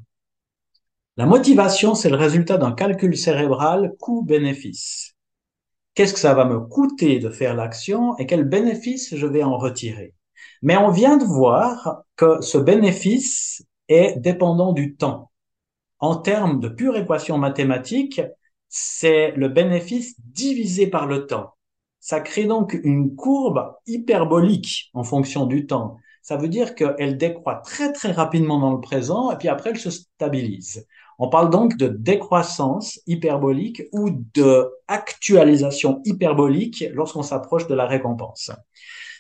[1.17, 5.18] La motivation, c'est le résultat d'un calcul cérébral coût-bénéfice
[5.99, 9.59] qu'est-ce que ça va me coûter de faire l'action et quel bénéfice je vais en
[9.59, 10.15] retirer.
[10.63, 15.33] Mais on vient de voir que ce bénéfice est dépendant du temps.
[15.99, 18.21] En termes de pure équation mathématique,
[18.69, 21.55] c'est le bénéfice divisé par le temps.
[21.99, 25.97] Ça crée donc une courbe hyperbolique en fonction du temps.
[26.23, 29.81] Ça veut dire qu'elle décroît très très rapidement dans le présent et puis après elle
[29.81, 30.87] se stabilise.
[31.19, 38.53] On parle donc de décroissance hyperbolique ou de actualisation hyperbolique lorsqu'on s'approche de la récompense.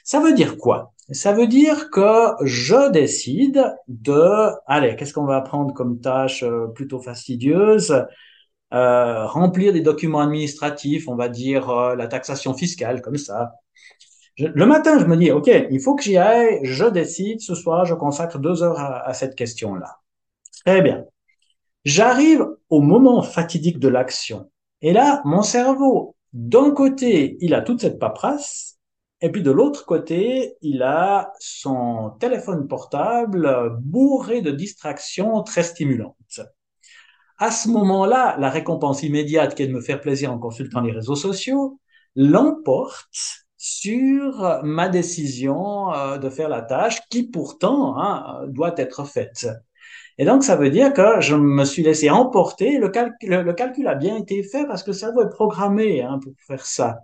[0.04, 0.92] Ça veut dire quoi?
[1.10, 6.68] Ça veut dire que je décide de, allez, qu'est-ce qu'on va prendre comme tâche euh,
[6.68, 8.06] plutôt fastidieuse?
[8.72, 13.52] Euh, Remplir des documents administratifs, on va dire euh, la taxation fiscale, comme ça.
[14.38, 17.84] le matin, je me dis, OK, il faut que j'y aille, je décide, ce soir,
[17.84, 19.98] je consacre deux heures à cette question-là.
[20.64, 21.04] Très bien.
[21.84, 24.50] J'arrive au moment fatidique de l'action.
[24.82, 28.78] Et là, mon cerveau, d'un côté, il a toute cette paperasse,
[29.20, 36.40] et puis de l'autre côté, il a son téléphone portable bourré de distractions très stimulantes.
[37.38, 40.92] À ce moment-là, la récompense immédiate qui est de me faire plaisir en consultant les
[40.92, 41.80] réseaux sociaux
[42.14, 49.48] l'emporte sur ma décision euh, de faire la tâche qui pourtant hein, doit être faite.
[50.18, 52.78] Et donc, ça veut dire que je me suis laissé emporter.
[52.78, 52.90] Le,
[53.42, 56.66] le, calcul a bien été fait parce que ça doit être programmé hein, pour faire
[56.66, 56.98] ça.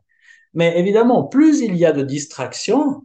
[0.52, 3.04] Mais évidemment, plus il y a de distractions,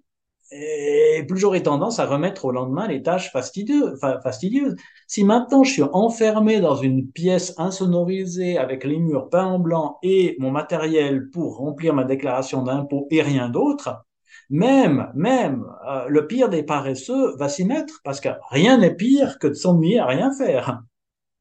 [0.52, 4.76] et plus j'aurai tendance à remettre au lendemain les tâches fastidieuses, fastidieuses.
[5.08, 10.00] Si maintenant je suis enfermé dans une pièce insonorisée avec les murs peints en blanc
[10.02, 14.06] et mon matériel pour remplir ma déclaration d'impôt et rien d'autre,
[14.50, 19.38] même, même euh, le pire des paresseux va s'y mettre parce que rien n'est pire
[19.40, 20.82] que de s'ennuyer à rien faire.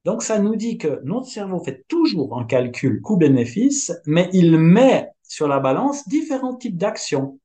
[0.04, 5.08] Donc ça nous dit que notre cerveau fait toujours un calcul coût-bénéfice, mais il met
[5.22, 7.38] sur la balance différents types d'actions.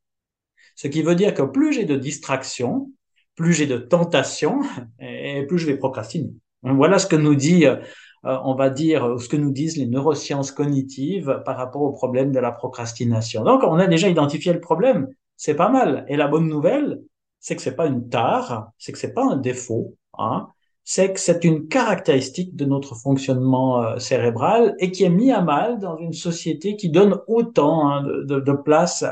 [0.76, 2.92] Ce qui veut dire que plus j'ai de distractions,
[3.36, 4.62] plus j'ai de tentations,
[5.00, 6.34] et plus je vais procrastiner.
[6.64, 7.78] Voilà ce que nous dit, euh,
[8.24, 12.40] on va dire, ce que nous disent les neurosciences cognitives par rapport au problème de
[12.40, 13.44] la procrastination.
[13.44, 15.10] Donc, on a déjà identifié le problème.
[15.36, 16.06] C'est pas mal.
[16.08, 17.02] Et la bonne nouvelle,
[17.40, 20.48] c'est que c'est pas une tare, c'est que c'est pas un défaut, hein
[20.84, 25.42] c'est que c'est une caractéristique de notre fonctionnement euh, cérébral et qui est mis à
[25.42, 29.06] mal dans une société qui donne autant hein, de, place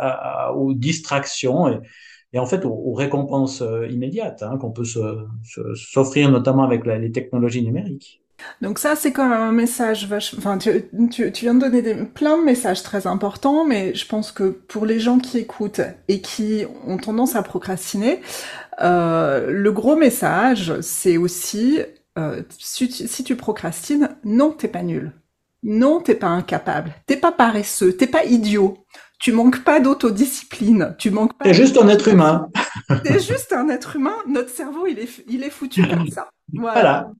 [0.56, 1.80] aux distractions et,
[2.34, 7.64] et en fait aux, récompenses euh, immédiates hein, qu'on peut s'offrir notamment avec les technologies
[7.64, 8.22] numériques.
[8.62, 10.36] Donc ça, c'est quand même un message vache...
[10.38, 14.06] Enfin, tu, tu, tu, viens de donner des, plein de messages très importants, mais je
[14.06, 18.22] pense que pour les gens qui écoutent et qui ont tendance à procrastiner,
[18.82, 21.80] euh, le gros message, c'est aussi,
[22.18, 25.12] euh, si, tu, si, tu, procrastines, non, t'es pas nul.
[25.64, 26.94] Non, t'es pas incapable.
[27.06, 27.96] T'es pas paresseux.
[27.96, 28.86] T'es pas idiot.
[29.20, 30.96] Tu manques pas d'autodiscipline.
[30.98, 31.46] Tu manques pas.
[31.46, 32.50] T'es juste un être humain.
[33.04, 34.16] T'es juste un être humain.
[34.28, 36.30] Notre cerveau, il est, il est foutu comme ça.
[36.54, 36.74] Voilà.
[36.74, 37.12] voilà.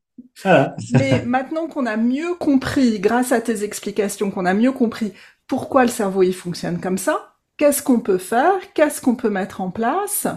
[0.94, 5.14] Mais maintenant qu'on a mieux compris, grâce à tes explications, qu'on a mieux compris
[5.48, 9.62] pourquoi le cerveau il fonctionne comme ça, qu'est-ce qu'on peut faire, qu'est-ce qu'on peut mettre
[9.62, 10.28] en place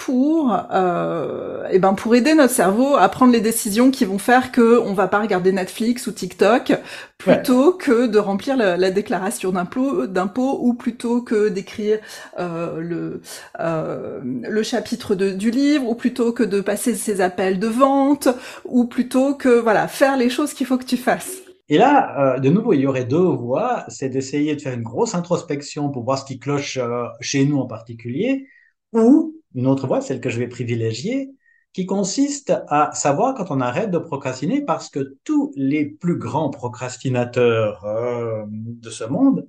[0.00, 4.16] pour, euh, et eh ben pour aider notre cerveau à prendre les décisions qui vont
[4.16, 6.72] faire que on va pas regarder Netflix ou TikTok
[7.18, 11.98] plutôt que de remplir la, déclaration d'impôt, d'impôt ou plutôt que d'écrire
[12.38, 13.20] euh, le
[13.60, 18.28] euh, le chapitre de, du livre ou plutôt que de passer ses appels de vente
[18.64, 21.42] ou plutôt que voilà faire les choses qu'il faut que tu fasses.
[21.68, 24.82] Et là, euh, de nouveau, il y aurait deux voies, c'est d'essayer de faire une
[24.82, 28.48] grosse introspection pour voir ce qui cloche euh, chez nous en particulier,
[28.92, 31.30] ou une autre voie, celle que je vais privilégier,
[31.72, 36.50] qui consiste à savoir quand on arrête de procrastiner parce que tous les plus grands
[36.50, 39.46] procrastinateurs euh, de ce monde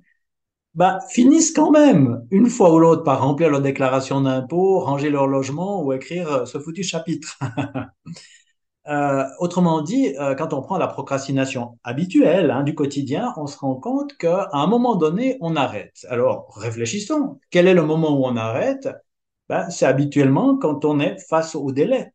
[0.74, 5.26] bah, finissent quand même, une fois ou l'autre, par remplir leur déclaration d'impôt, ranger leur
[5.26, 7.38] logement ou écrire euh, ce foutu chapitre.
[8.88, 13.74] euh, autrement dit, quand on prend la procrastination habituelle hein, du quotidien, on se rend
[13.76, 16.06] compte qu'à un moment donné, on arrête.
[16.08, 17.38] Alors, réfléchissons.
[17.50, 18.88] Quel est le moment où on arrête?
[19.48, 22.12] Ben, c'est habituellement quand on est face au délai.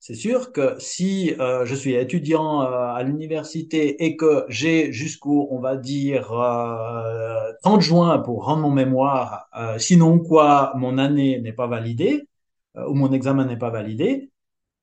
[0.00, 5.48] C'est sûr que si euh, je suis étudiant euh, à l'université et que j'ai jusqu'au,
[5.50, 11.40] on va dire, euh, 30 juin pour rendre mon mémoire, euh, sinon quoi, mon année
[11.40, 12.28] n'est pas validée
[12.76, 14.30] euh, ou mon examen n'est pas validé,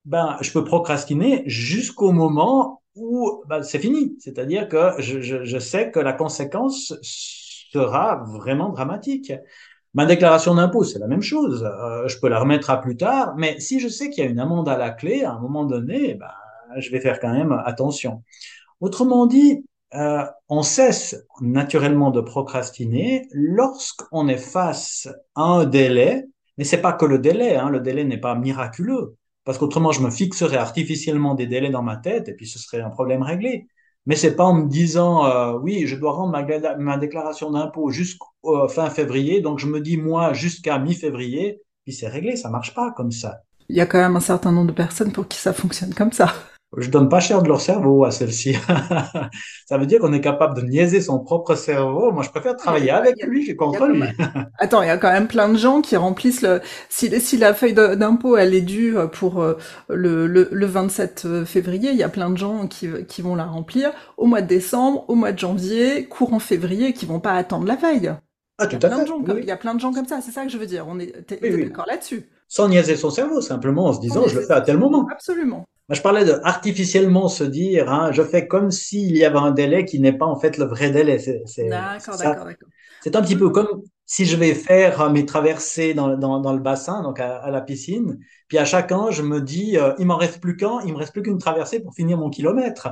[0.05, 4.17] ben, je peux procrastiner jusqu'au moment où ben, c'est fini.
[4.19, 9.33] C'est-à-dire que je, je, je sais que la conséquence sera vraiment dramatique.
[9.93, 11.63] Ma déclaration d'impôt, c'est la même chose.
[11.63, 14.29] Euh, je peux la remettre à plus tard, mais si je sais qu'il y a
[14.29, 16.31] une amende à la clé, à un moment donné, ben,
[16.77, 18.23] je vais faire quand même attention.
[18.79, 26.25] Autrement dit, euh, on cesse naturellement de procrastiner lorsqu'on est face à un délai,
[26.57, 30.01] mais c'est pas que le délai, hein, le délai n'est pas miraculeux, parce qu'autrement je
[30.01, 33.67] me fixerais artificiellement des délais dans ma tête et puis ce serait un problème réglé.
[34.05, 36.31] Mais c'est pas en me disant euh, oui, je dois rendre
[36.77, 41.93] ma, déclaration d'impôt jusqu'au euh, fin février, donc je me dis moi jusqu'à mi-février, puis
[41.93, 43.41] c'est réglé, ça marche pas comme ça.
[43.69, 46.11] Il y a quand même un certain nombre de personnes pour qui ça fonctionne comme
[46.11, 46.33] ça
[46.77, 48.55] je donne pas cher de leur cerveau à celle-ci.
[49.67, 52.11] ça veut dire qu'on est capable de niaiser son propre cerveau.
[52.11, 54.03] Moi, je préfère travailler avec lui que contre lui.
[54.57, 56.61] Attends, il y a quand même plein de gens qui remplissent le.
[56.89, 59.57] Si, si la feuille d'impôt elle est due pour euh,
[59.89, 63.45] le, le, le, 27 février, il y a plein de gens qui, qui vont la
[63.45, 67.67] remplir au mois de décembre, au mois de janvier, courant février, qui vont pas attendre
[67.67, 68.13] la veille.
[68.57, 69.05] Ah, tout à fait.
[69.39, 70.85] Il y a plein de gens comme ça, c'est ça que je veux dire.
[70.87, 72.29] On est, d'accord là-dessus?
[72.47, 75.07] sans niaiser son cerveau, simplement en se disant, je le fais à tel moment.
[75.09, 75.65] Absolument.
[75.93, 79.85] Je parlais de artificiellement se dire, hein, je fais comme s'il y avait un délai
[79.85, 81.17] qui n'est pas en fait le vrai délai.
[81.17, 82.69] D'accord, d'accord, d'accord.
[83.03, 87.01] C'est un petit peu comme si je vais faire mes traversées dans, dans, le bassin,
[87.01, 90.39] donc à, la piscine, puis à chaque an, je me dis, euh, il m'en reste
[90.39, 92.89] plus qu'un, il me reste plus qu'une traversée pour finir mon kilomètre.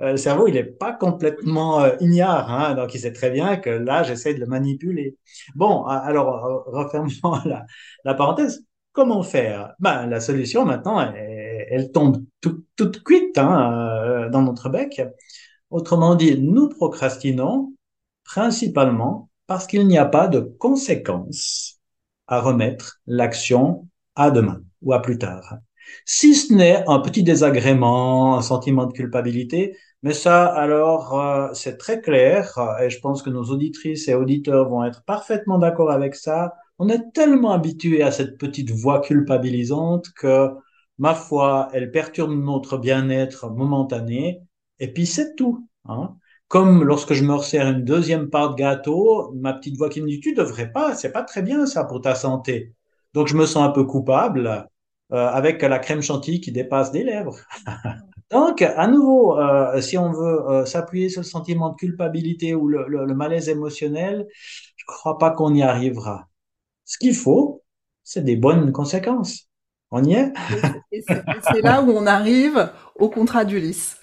[0.00, 3.56] Euh, le cerveau, il n'est pas complètement euh, ignare, hein, donc il sait très bien
[3.56, 5.16] que là, j'essaie de le manipuler.
[5.56, 7.10] Bon, alors, refermons
[7.44, 7.66] la,
[8.04, 8.64] la parenthèse.
[8.92, 9.74] Comment faire?
[9.78, 11.14] Ben, La solution, maintenant, elle,
[11.92, 15.02] tombe toute cuite hein, dans notre bec.
[15.70, 17.72] Autrement dit, nous procrastinons
[18.24, 21.80] principalement parce qu'il n'y a pas de conséquences
[22.26, 25.58] à remettre l'action à demain ou à plus tard.
[26.04, 31.76] Si ce n'est un petit désagrément, un sentiment de culpabilité, mais ça, alors, euh, c'est
[31.76, 36.14] très clair, et je pense que nos auditrices et auditeurs vont être parfaitement d'accord avec
[36.14, 36.54] ça.
[36.78, 40.48] On est tellement habitué à cette petite voix culpabilisante que,
[41.00, 44.42] ma foi, elle perturbe notre bien-être momentané,
[44.78, 45.66] et puis c'est tout.
[45.86, 46.16] Hein.
[46.48, 50.08] Comme lorsque je me resserre une deuxième part de gâteau, ma petite voix qui me
[50.08, 52.74] dit tu devrais pas, c'est pas très bien ça pour ta santé.
[53.14, 54.68] Donc je me sens un peu coupable
[55.12, 57.38] euh, avec la crème chantilly qui dépasse des lèvres.
[58.30, 62.68] Donc à nouveau, euh, si on veut euh, s'appuyer sur le sentiment de culpabilité ou
[62.68, 64.26] le, le malaise émotionnel,
[64.76, 66.28] je crois pas qu'on y arrivera.
[66.84, 67.62] Ce qu'il faut,
[68.04, 69.49] c'est des bonnes conséquences.
[69.90, 70.32] On y est?
[71.02, 73.98] C'est là où on arrive au contrat d'Ulysse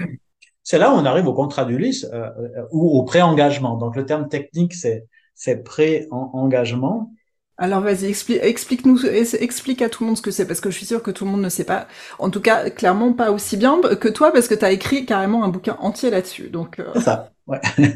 [0.68, 3.78] c'est là où on arrive au contrat d'Ulysse euh, euh, ou au pré-engagement.
[3.78, 7.14] Donc le terme technique, c'est c'est pré-engagement.
[7.58, 10.76] Alors vas-y, explique, explique-nous, explique à tout le monde ce que c'est, parce que je
[10.76, 11.88] suis sûre que tout le monde ne sait pas.
[12.20, 15.46] En tout cas, clairement pas aussi bien que toi, parce que tu as écrit carrément
[15.46, 16.50] un bouquin entier là-dessus.
[16.50, 17.00] Donc euh.
[17.00, 17.62] ça, ouais.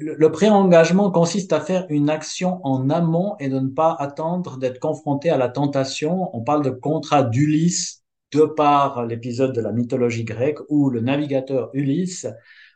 [0.00, 4.80] le, pré-engagement consiste à faire une action en amont et de ne pas attendre d'être
[4.80, 6.34] confronté à la tentation.
[6.36, 8.02] On parle de contrat d'Ulysse
[8.32, 12.26] de par l'épisode de la mythologie grecque où le navigateur Ulysse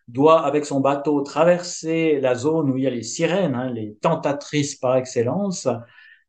[0.06, 3.96] doit, avec son bateau, traverser la zone où il y a les sirènes, hein, les
[4.00, 5.68] tentatrices par excellence.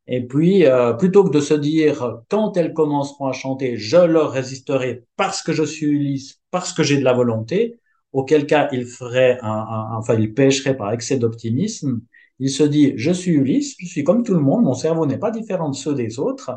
[0.07, 4.31] Et puis, euh, plutôt que de se dire, quand elles commenceront à chanter, je leur
[4.31, 7.78] résisterai parce que je suis Ulysse, parce que j'ai de la volonté,
[8.11, 12.01] auquel cas il ferait un, enfin, il pêcherait par excès d'optimisme.
[12.39, 15.17] Il se dit, je suis Ulysse, je suis comme tout le monde, mon cerveau n'est
[15.17, 16.51] pas différent de ceux des autres,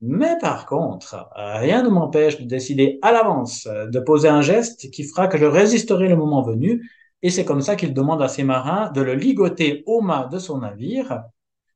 [0.00, 5.04] mais par contre, rien ne m'empêche de décider à l'avance de poser un geste qui
[5.04, 6.90] fera que je résisterai le moment venu.
[7.22, 10.38] Et c'est comme ça qu'il demande à ses marins de le ligoter au mât de
[10.38, 11.22] son navire,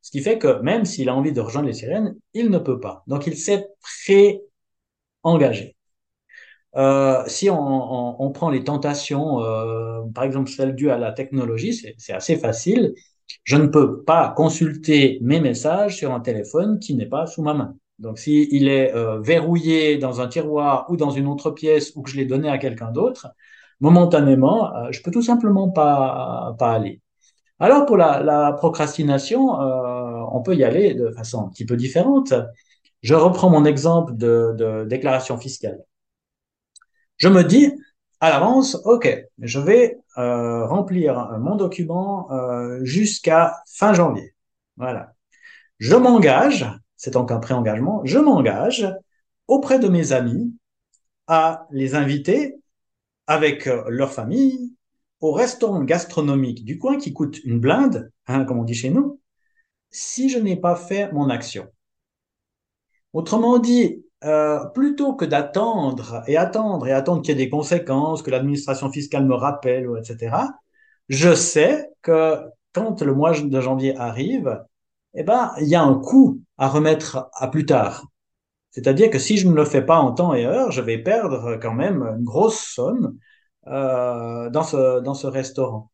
[0.03, 2.79] ce qui fait que même s'il a envie de rejoindre les sirènes, il ne peut
[2.81, 3.03] pas.
[3.07, 5.77] Donc il s'est pré-engagé.
[6.77, 11.75] Euh, si on, on, prend les tentations, euh, par exemple celles dues à la technologie,
[11.99, 12.95] c'est assez facile.
[13.45, 17.55] Je ne peux pas consulter mes messages sur un téléphone qui n'est pas sous ma
[17.55, 17.77] main.
[17.99, 22.11] Donc, s'il est euh, verrouillé dans un tiroir ou dans une autre pièce ou que
[22.11, 23.29] je l'ai donné à quelqu'un d'autre,
[23.81, 27.01] momentanément, euh, je peux tout simplement pas, pas aller.
[27.59, 31.77] Alors, pour la, la procrastination, euh, on peut y aller de façon un petit peu
[31.77, 32.33] différente.
[33.03, 35.81] Je reprends mon exemple de, de déclaration fiscale.
[37.21, 37.73] Je me dis
[38.19, 42.29] à l'avance, OK, je vais euh, remplir mon document
[42.83, 44.35] jusqu'à fin janvier.
[44.77, 45.15] Voilà.
[45.79, 46.67] Je m'engage
[47.01, 48.87] c'est donc un pré-engagement, je m'engage
[49.49, 50.55] auprès de mes amis
[51.29, 52.57] à les inviter
[53.27, 54.77] avec euh, leur famille
[55.21, 59.19] au restaurant gastronomique du coin qui coûte une blinde, hein, comme on dit chez nous,
[59.91, 61.69] si je n'ai pas fait mon action.
[63.15, 68.23] Autrement dit, euh, plutôt que d'attendre et attendre et attendre qu'il y ait des conséquences,
[68.23, 70.37] que l'administration fiscale me rappelle, etc.,
[71.09, 72.39] je sais que
[72.73, 74.63] quand le mois de janvier arrive,
[75.15, 78.07] eh ben, il y a un coût à remettre à plus tard.
[78.71, 81.57] C'est-à-dire que si je ne le fais pas en temps et heure, je vais perdre
[81.61, 83.19] quand même une grosse somme
[83.67, 85.91] euh, dans, ce, dans ce restaurant.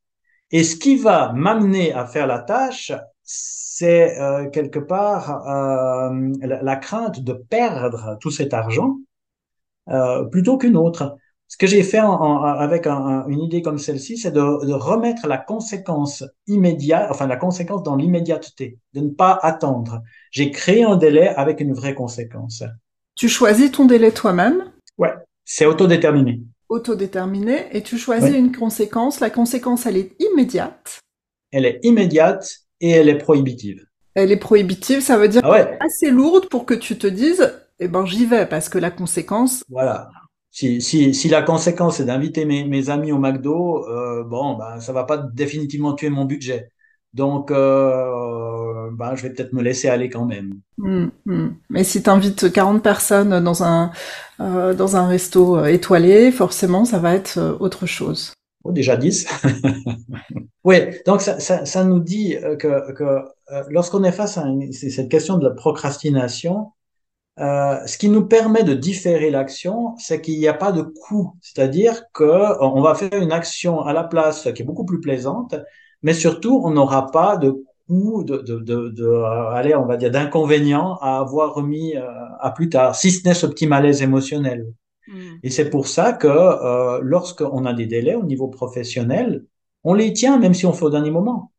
[0.50, 2.92] Et ce qui va m'amener à faire la tâche,
[3.26, 8.98] c'est euh, quelque part euh, la, la, crainte de perdre tout cet argent
[9.90, 11.16] euh, plutôt qu'une autre.
[11.48, 15.28] Ce que j'ai fait en, avec un, une idée comme celle-ci, c'est de, de, remettre
[15.28, 20.02] la conséquence immédiate, enfin la conséquence dans l'immédiateté, de ne pas attendre.
[20.32, 22.64] J'ai créé un délai avec une vraie conséquence.
[23.14, 24.72] Tu choisis ton délai toi-même?
[24.98, 25.14] Ouais,
[25.44, 26.40] c'est autodéterminé.
[26.68, 29.20] Autodéterminé, et tu choisis une conséquence.
[29.20, 30.98] La conséquence, elle est immédiate.
[31.52, 33.84] Elle est immédiate et elle est prohibitive.
[34.14, 35.78] Elle est prohibitive, ça veut dire ah ouais.
[35.80, 39.62] assez lourde pour que tu te dises, eh ben j'y vais parce que la conséquence.
[39.68, 40.08] Voilà
[40.56, 44.80] si, si, si la conséquence est d'inviter mes, mes, amis au McDo, euh, bon, ben,
[44.80, 46.70] ça va pas définitivement tuer mon budget.
[47.12, 50.54] Donc, euh, ben, je vais peut-être me laisser aller quand même.
[50.78, 51.48] Hmm, hmm.
[51.68, 53.90] Mais si tu invites 40 personnes dans un,
[54.40, 58.32] euh, dans un resto euh, étoilé, forcément, ça va être euh, autre chose.
[58.66, 59.28] Oh, déjà 10.
[60.64, 63.20] oui, donc ça, ça, ça, nous dit que, que
[63.68, 66.72] lorsqu'on est face à cette question de la procrastination,
[67.38, 71.36] euh, ce qui nous permet de différer l'action, c'est qu'il n'y a pas de coût.
[71.42, 75.54] C'est-à-dire que on va faire une action à la place qui est beaucoup plus plaisante,
[76.02, 80.96] mais surtout, on n'aura pas de coût, de, de, de, de on va dire, d'inconvénient
[81.00, 82.08] à avoir remis euh,
[82.40, 84.66] à plus tard, si ce n'est ce petit malaise émotionnel.
[85.08, 85.36] Hmm.
[85.42, 89.44] Et c'est pour ça que euh, lorsqu'on a des délais au niveau professionnel,
[89.84, 91.52] on les tient même si on fait au dernier moment.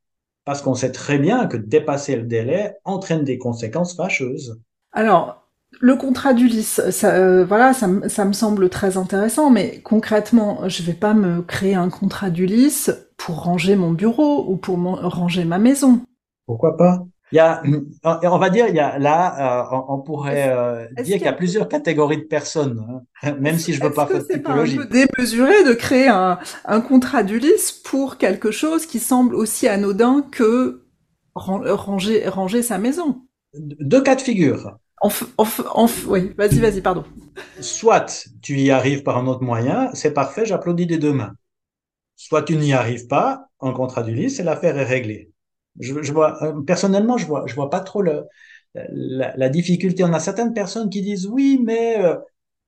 [0.46, 4.62] Parce qu'on sait très bien que dépasser le délai entraîne des conséquences fâcheuses.
[4.94, 5.48] Alors,
[5.82, 10.84] le contrat d'Ulysse, ça, euh, voilà, ça, ça, me semble très intéressant, mais concrètement, je
[10.84, 15.60] vais pas me créer un contrat d'Ulysse pour ranger mon bureau ou pour ranger ma
[15.60, 16.02] maison.
[16.46, 17.06] Pourquoi pas?
[17.32, 17.62] Il y a,
[18.04, 21.34] on va dire, il y a là, euh, on pourrait euh, dire qu'il y a
[21.34, 24.76] plusieurs catégories de personnes, hein, même si je veux pas faire de typologie.
[24.76, 29.36] C'est un peu démesuré de créer un, un contrat d'Ulysse pour quelque chose qui semble
[29.36, 30.88] aussi anodin que
[31.36, 33.24] ranger, ranger sa maison?
[33.54, 34.78] Deux cas de figure.
[36.08, 37.04] oui, vas-y, vas-y, pardon.
[37.60, 41.34] Soit tu y arrives par un autre moyen, c'est parfait, j'applaudis des deux mains.
[42.16, 45.32] Soit tu n'y arrives pas, en contrat d'Ulysse, et l'affaire est réglée.
[45.80, 48.24] Je, je, vois, euh, personnellement, je vois, je vois pas trop le,
[48.74, 50.04] la, la, difficulté.
[50.04, 52.16] On a certaines personnes qui disent oui, mais euh,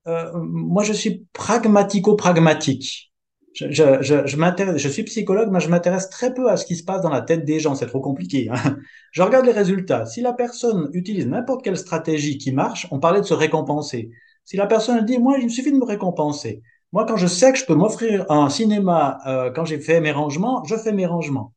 [0.06, 3.12] euh moi je suis pragmatico-pragmatique.
[3.52, 6.76] Je, je, je, je, je suis psychologue, mais je m'intéresse très peu à ce qui
[6.76, 7.74] se passe dans la tête des gens.
[7.74, 8.48] C'est trop compliqué.
[8.50, 8.76] Hein.
[9.12, 10.06] Je regarde les résultats.
[10.06, 14.10] Si la personne utilise n'importe quelle stratégie qui marche, on parlait de se récompenser.
[14.44, 16.62] Si la personne dit, moi, il me suffit de me récompenser.
[16.92, 20.12] Moi, quand je sais que je peux m'offrir un cinéma euh, quand j'ai fait mes
[20.12, 21.52] rangements, je fais mes rangements.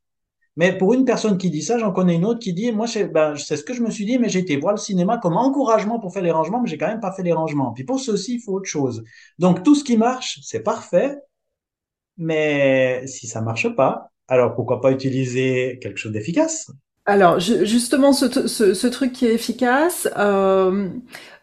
[0.56, 3.06] Mais pour une personne qui dit ça, j'en connais une autre qui dit, moi, c'est
[3.06, 6.00] ben, ce que je me suis dit, mais j'ai été voir le cinéma comme encouragement
[6.00, 7.74] pour faire les rangements, mais j'ai quand même pas fait les rangements.
[7.74, 9.04] Puis pour ceci, il faut autre chose.
[9.40, 11.18] Donc tout ce qui marche, c'est parfait,
[12.18, 16.72] mais si ça marche pas, alors pourquoi pas utiliser quelque chose d'efficace?
[17.06, 20.90] Alors justement, ce, truc qui est efficace, euh,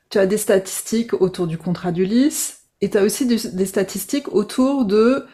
[0.08, 4.86] tu as des statistiques autour du contrat d'Ulysse, et tu as aussi des statistiques autour
[4.86, 5.26] de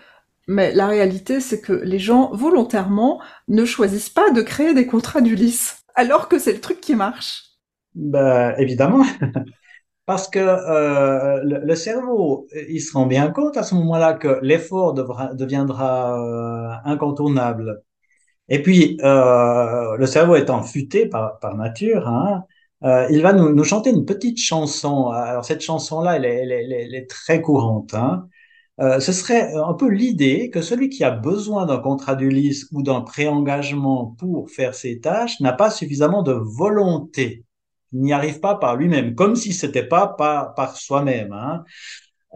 [0.46, 5.20] mais la réalité, c'est que les gens, volontairement, ne choisissent pas de créer des contrats
[5.20, 7.42] d'Ulysse, alors que c'est le truc qui marche.
[7.94, 9.04] Ben, évidemment.
[10.06, 14.94] Parce que euh, le, cerveau, il se rend bien compte à ce moment-là que l'effort
[14.94, 17.82] deviendra euh, incontournable.
[18.48, 22.44] Et puis, euh, le cerveau étant futé par, par nature, hein,
[23.10, 25.08] il va nous, chanter une petite chanson.
[25.08, 27.94] Alors cette chanson-là, elle, est très courante.
[27.94, 28.28] Hein.
[28.78, 32.82] Euh, ce serait un peu l'idée que celui qui a besoin d'un contrat d'Ulysse ou
[32.82, 37.44] d'un préengagement pour faire ses tâches n'a pas suffisamment de volonté.
[37.92, 41.32] Il n'y arrive pas par lui-même, comme si c'était pas par, par soi-même.
[41.32, 41.64] Hein.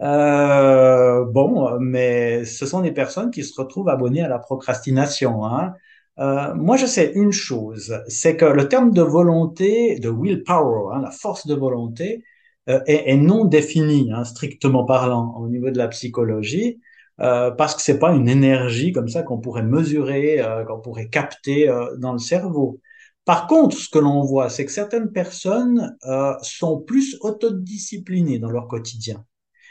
[0.01, 5.45] Euh, bon, mais ce sont des personnes qui se retrouvent abonnées à la procrastination.
[5.45, 5.73] Hein.
[6.19, 11.01] Euh, moi, je sais une chose, c'est que le terme de volonté, de willpower, hein,
[11.01, 12.23] la force de volonté,
[12.69, 16.79] euh, est, non défini, hein, strictement parlant, au niveau de la psychologie,
[17.19, 21.09] euh, parce que c'est pas une énergie comme ça qu'on pourrait mesurer, euh, qu'on pourrait
[21.09, 22.79] capter dans le cerveau.
[23.25, 25.95] Par contre, ce que l'on voit, c'est que certaines personnes
[26.41, 29.23] sont plus autodisciplinées dans leur quotidien.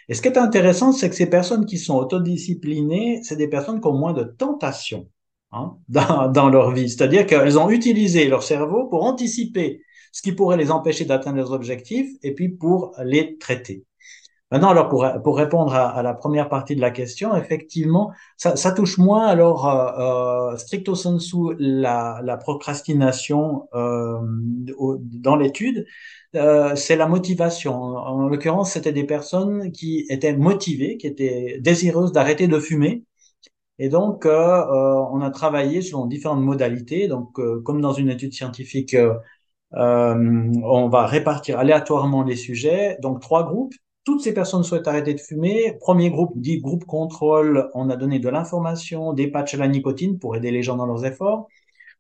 [0.09, 3.81] Et ce qui est intéressant, c'est que ces personnes qui sont autodisciplinées, c'est des personnes
[3.81, 5.09] qui ont moins de tentations
[5.53, 6.89] hein, dans, dans leur vie.
[6.89, 9.83] C'est-à-dire qu'elles ont utilisé leur cerveau pour anticiper
[10.13, 13.85] ce qui pourrait les empêcher d'atteindre leurs objectifs et puis pour les traiter.
[14.51, 18.57] Maintenant, alors pour, pour répondre à, à, la première partie de la question, effectivement, ça,
[18.57, 25.87] ça touche moins alors euh, euh stricto sensu la, la procrastination euh, dans l'étude,
[26.37, 27.75] euh, c'est la motivation.
[27.75, 33.05] En, en l'occurrence, c'était des personnes qui étaient motivées, qui étaient désireuses d'arrêter de fumer.
[33.79, 37.09] Et donc, euh, euh, on a travaillé selon différentes modalités.
[37.09, 38.97] Donc, comme dans une étude scientifique
[39.75, 42.99] euh, on va répartir aléatoirement les sujets.
[43.01, 43.75] Donc, trois groupes.
[44.05, 45.77] Toutes ces personnes souhaitent arrêter de fumer.
[45.81, 50.19] Premier groupe, dit groupe contrôle, on a donné de l'information, des patchs à la nicotine
[50.19, 51.49] pour aider les gens dans leurs efforts.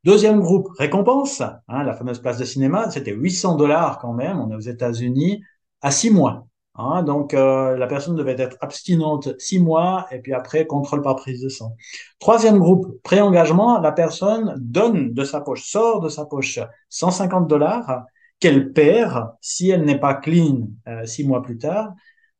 [0.04, 4.50] Deuxième groupe, récompense, hein, la fameuse place de cinéma, c'était 800 dollars quand même, on
[4.50, 5.42] est aux États-Unis,
[5.82, 6.46] à six mois.
[6.80, 11.16] Hein, donc, euh, la personne devait être abstinente six mois et puis après, contrôle par
[11.16, 11.76] prise de sang.
[12.18, 16.58] Troisième groupe, pré-engagement, la personne donne de sa poche, sort de sa poche
[16.88, 18.04] 150 dollars
[18.38, 21.92] qu'elle perd si elle n'est pas clean euh, six mois plus tard.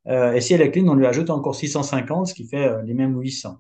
[0.09, 2.95] Euh, et si elle est clean, on lui ajoute encore 650, ce qui fait les
[2.95, 3.59] mêmes 800.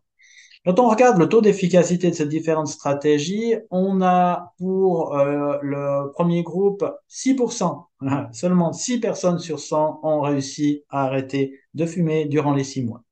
[0.66, 6.12] Quand on regarde le taux d'efficacité de ces différentes stratégies, on a pour euh, le
[6.12, 7.86] premier groupe 6%.
[8.32, 13.02] Seulement 6 personnes sur 100 ont réussi à arrêter de fumer durant les 6 mois.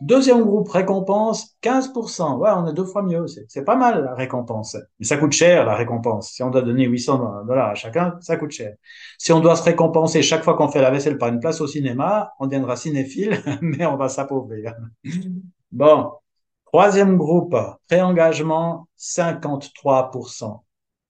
[0.00, 2.38] Deuxième groupe, récompense, 15%.
[2.38, 3.26] Ouais, on est deux fois mieux.
[3.46, 4.76] C'est pas mal, la récompense.
[4.98, 6.30] Mais ça coûte cher, la récompense.
[6.32, 8.74] Si on doit donner 800 dollars à chacun, ça coûte cher.
[9.18, 11.68] Si on doit se récompenser chaque fois qu'on fait la vaisselle par une place au
[11.68, 14.74] cinéma, on deviendra cinéphile, mais on va s'appauvrir.
[15.70, 16.10] Bon.
[16.72, 17.56] Troisième groupe,
[17.88, 20.60] pré-engagement, 53%.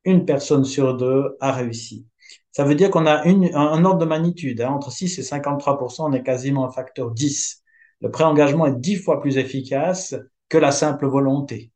[0.04, 2.06] Une personne sur deux a réussi.
[2.50, 4.60] Ça veut dire qu'on a une, un ordre de magnitude.
[4.60, 7.62] Hein, entre 6 et 53%, on est quasiment un facteur 10
[8.02, 10.14] le pré-engagement est dix fois plus efficace
[10.48, 11.72] que la simple volonté.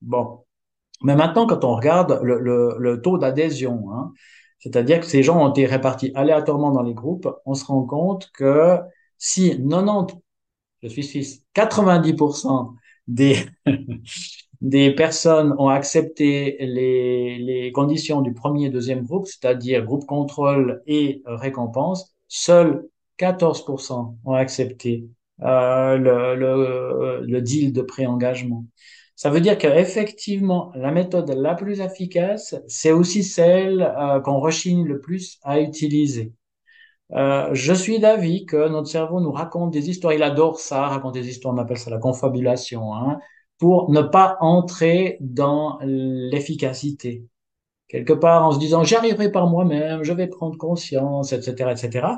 [0.00, 0.44] Bon.
[1.02, 4.12] Mais maintenant, quand on regarde le, taux d'adhésion, hein,
[4.58, 8.30] c'est-à-dire que ces gens ont été répartis aléatoirement dans les groupes, on se rend compte
[8.32, 8.78] que
[9.18, 10.16] si 90,
[10.82, 12.74] je suis suisse, 90%
[13.10, 13.36] des,
[14.60, 21.22] des personnes ont accepté les, conditions du premier et deuxième groupe, c'est-à-dire groupe contrôle et
[21.26, 22.84] récompense, seuls
[23.18, 25.04] 14% ont accepté
[25.42, 28.64] euh, le, deal de pré-engagement.
[29.16, 34.84] Ça veut dire qu'effectivement, la méthode la plus efficace, c'est aussi celle euh, qu'on rechigne
[34.86, 36.32] le plus à utiliser.
[37.14, 41.22] Euh, je suis d'avis que notre cerveau nous raconte des histoires, il adore ça, raconter
[41.22, 43.18] des histoires, on appelle ça la confabulation, hein,
[43.58, 47.24] pour ne pas entrer dans l'efficacité.
[47.88, 52.08] Quelque part en se disant, j'y arriverai par moi-même, je vais prendre conscience, etc., etc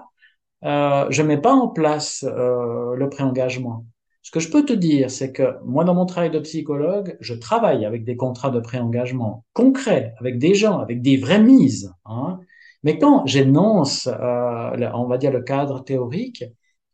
[0.65, 3.87] euh, je mets pas en place euh, le pré-engagement.
[4.23, 7.35] Ce que je peux te dire, c'est que moi, dans mon travail de psychologue, je
[7.35, 11.93] travaille avec des contrats de pré-engagement concrets, avec des gens, avec des vraies mises.
[12.05, 12.39] Hein.
[12.83, 16.45] Mais quand j'énonce, euh, on va dire, le cadre théorique,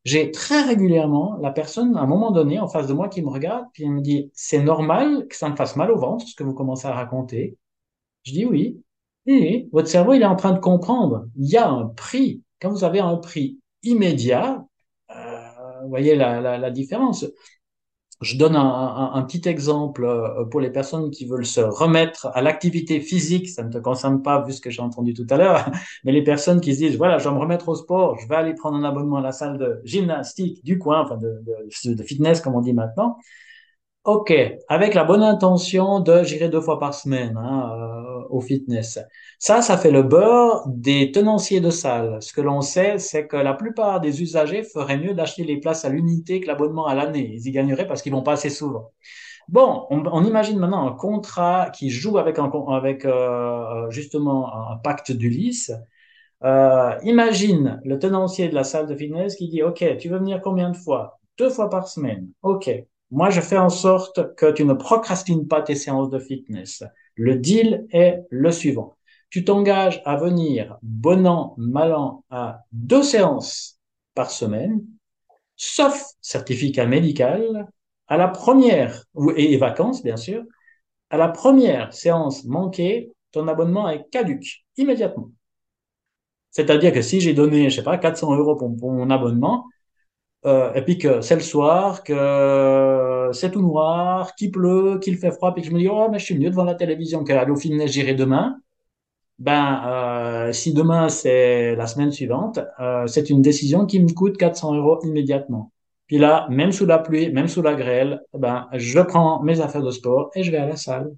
[0.05, 3.29] j'ai très régulièrement la personne, à un moment donné, en face de moi, qui me
[3.31, 6.35] regarde, puis elle me dit, c'est normal que ça me fasse mal au ventre, ce
[6.35, 7.57] que vous commencez à raconter.
[8.25, 8.83] Je dis oui.
[9.27, 11.27] Et votre cerveau, il est en train de comprendre.
[11.37, 14.65] Il y a un prix quand vous avez un prix immédiat,
[15.11, 17.25] euh, vous voyez la, la, la, différence.
[18.21, 23.01] Je donne un, petit exemple euh, pour les personnes qui veulent se remettre à l'activité
[23.01, 23.49] physique.
[23.49, 25.71] Ça ne te concerne pas vu ce que j'ai entendu tout à l'heure,
[26.05, 28.35] mais les personnes qui se disent voilà, je vais me remettre au sport, je vais
[28.35, 32.57] aller prendre un abonnement à la salle de gymnastique du coin, enfin de fitness comme
[32.57, 33.19] on dit maintenant.
[34.05, 34.33] Ok,
[34.69, 38.99] avec la bonne intention de j'irai deux fois par semaine hein, euh, au fitness.
[39.39, 42.17] Ça, ça fait le beurre des tenanciers de salle.
[42.23, 45.85] Ce que l'on sait, c'est que la plupart des usagers feraient mieux d'acheter les places
[45.85, 47.33] à l'unité que l'abonnement à l'année.
[47.35, 48.93] Ils y gagneraient parce qu'ils vont pas assez souvent.
[49.49, 55.13] Bon, on, imagine maintenant un contrat qui joue avec, un, avec euh, justement un pacte
[55.13, 55.73] d'Ulysse.
[56.45, 60.41] Euh, imagine le tenancier de la salle de fitness qui dit, OK, tu veux venir
[60.43, 61.21] combien de fois?
[61.39, 62.29] Deux fois par semaine.
[62.43, 62.71] OK.
[63.11, 66.85] Moi, je fais en sorte que tu ne procrastines pas tes séances de fitness.
[67.15, 68.97] Le deal est le suivant.
[69.31, 73.79] Tu t'engages à venir bon an, mal an à deux séances
[74.15, 74.83] par semaine,
[75.57, 77.69] sauf certificat médical,
[78.09, 79.05] à la première,
[79.37, 80.45] et vacances bien sûr,
[81.11, 85.31] à la première séance manquée, ton abonnement est caduque immédiatement.
[86.51, 89.67] C'est-à-dire que si j'ai donné, je sais pas, 400 euros pour mon abonnement,
[90.47, 95.33] euh, et puis que c'est le soir, que c'est tout noir, qu'il pleut, qu'il fait
[95.33, 97.51] froid, puis que je me dis, oh, mais je suis mieux devant la télévision qu'aller
[97.51, 98.57] au fitness, j'irai demain.
[99.39, 104.37] Ben, euh, si demain c'est la semaine suivante, euh, c'est une décision qui me coûte
[104.37, 105.73] 400 euros immédiatement.
[106.07, 109.83] Puis là, même sous la pluie, même sous la grêle, ben, je prends mes affaires
[109.83, 111.13] de sport et je vais à la salle.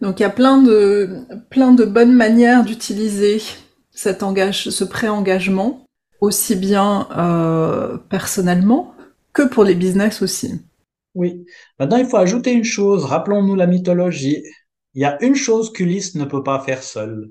[0.00, 3.40] Donc il y a plein de, plein de bonnes manières d'utiliser
[3.90, 5.85] cet engage, ce pré-engagement
[6.20, 8.94] aussi bien euh, personnellement
[9.32, 10.60] que pour les business aussi.
[11.14, 11.46] Oui.
[11.78, 13.04] Maintenant, il faut ajouter une chose.
[13.04, 14.42] Rappelons-nous la mythologie.
[14.94, 17.30] Il y a une chose qu'Ulysse ne peut pas faire seul.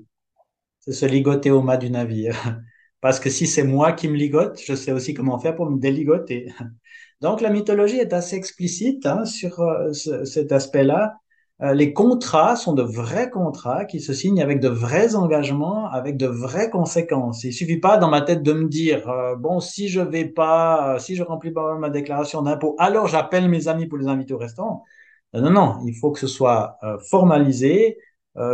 [0.80, 2.36] C'est se ligoter au mât du navire.
[3.00, 5.78] Parce que si c'est moi qui me ligote, je sais aussi comment faire pour me
[5.78, 6.52] déligoter.
[7.20, 11.16] Donc la mythologie est assez explicite hein, sur euh, cet aspect-là.
[11.62, 16.18] Euh, les contrats sont de vrais contrats qui se signent avec de vrais engagements, avec
[16.18, 17.44] de vraies conséquences.
[17.44, 20.96] Il suffit pas dans ma tête de me dire euh, bon si je vais pas,
[20.96, 24.34] euh, si je remplis pas ma déclaration d'impôt, alors j'appelle mes amis pour les inviter
[24.34, 24.84] au restaurant.
[25.32, 26.78] Non, non, il faut que ce soit
[27.10, 27.98] formalisé,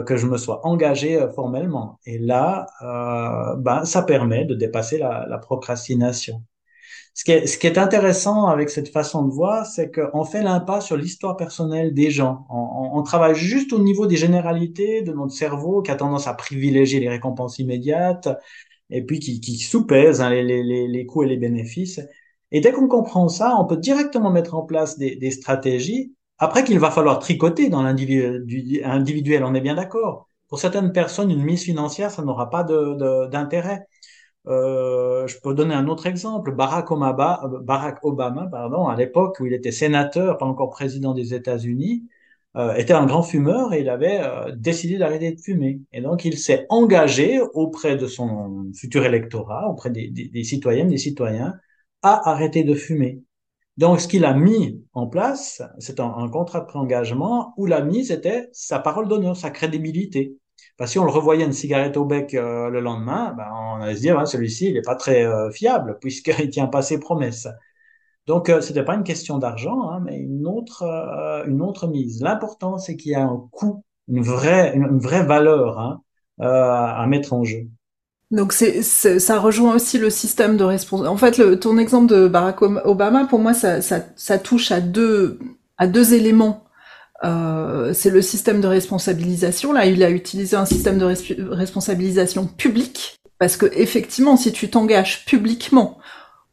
[0.07, 2.01] que je me sois engagé formellement.
[2.07, 2.67] Et là,
[3.59, 6.43] ben, ça permet de dépasser la, la procrastination.
[7.15, 10.43] Ce qui, est, ce qui est intéressant avec cette façon de voir, c'est qu'on fait
[10.43, 12.47] l'impasse sur l'histoire personnelle des gens.
[12.49, 16.33] On, on, travaille juste au niveau des généralités de notre cerveau qui a tendance à
[16.35, 18.29] privilégier les récompenses immédiates
[18.91, 22.01] et puis qui, qui sous-pèse hein, les, les, les, coûts et les bénéfices.
[22.51, 26.65] Et dès qu'on comprend ça, on peut directement mettre en place des, des stratégies Après
[26.65, 30.29] qu'il va falloir tricoter dans l'individuel, on est bien d'accord.
[30.49, 33.87] Pour certaines personnes, une mise financière, ça n'aura pas d'intérêt.
[34.49, 36.53] Euh, je peux donner un autre exemple.
[36.53, 42.09] Barack Obama, pardon, à l'époque où il était sénateur, pas encore président des États-Unis,
[42.57, 45.81] euh, était un grand fumeur et il avait euh, décidé d'arrêter de fumer.
[45.93, 51.55] Et donc, il s'est engagé auprès de son futur électorat, auprès des citoyennes, des citoyens,
[52.03, 53.23] à arrêter de fumer.
[53.79, 57.81] Donc, ce qu'il a mis en place, c'est un, un, contrat de pré-engagement où la
[57.83, 60.37] mise était sa parole d'honneur, sa crédibilité.
[60.79, 63.97] Que si on le revoyait une cigarette au bec euh, le lendemain, ben, on allait
[63.97, 67.49] se dire, hein, celui-ci, il n'est pas très euh, fiable puisqu'il tient pas ses promesses.
[68.27, 72.23] Donc, euh, c'était pas une question d'argent, hein, mais une autre, euh, une autre mise.
[72.23, 76.01] L'important, c'est qu'il y a un coût, une vraie, une, vraie valeur hein,
[76.41, 77.67] euh, à mettre en jeu.
[78.31, 81.13] Donc c'est, ça rejoint aussi le système de responsabilité.
[81.13, 84.81] En fait, le, ton exemple de Barack Obama, pour moi, ça, ça, ça touche à
[84.81, 85.39] deux,
[85.77, 86.62] à deux éléments.
[87.25, 89.73] Euh, c'est le système de responsabilisation.
[89.73, 91.05] Là, il a utilisé un système de
[91.55, 95.99] responsabilisation publique parce que effectivement, si tu t'engages publiquement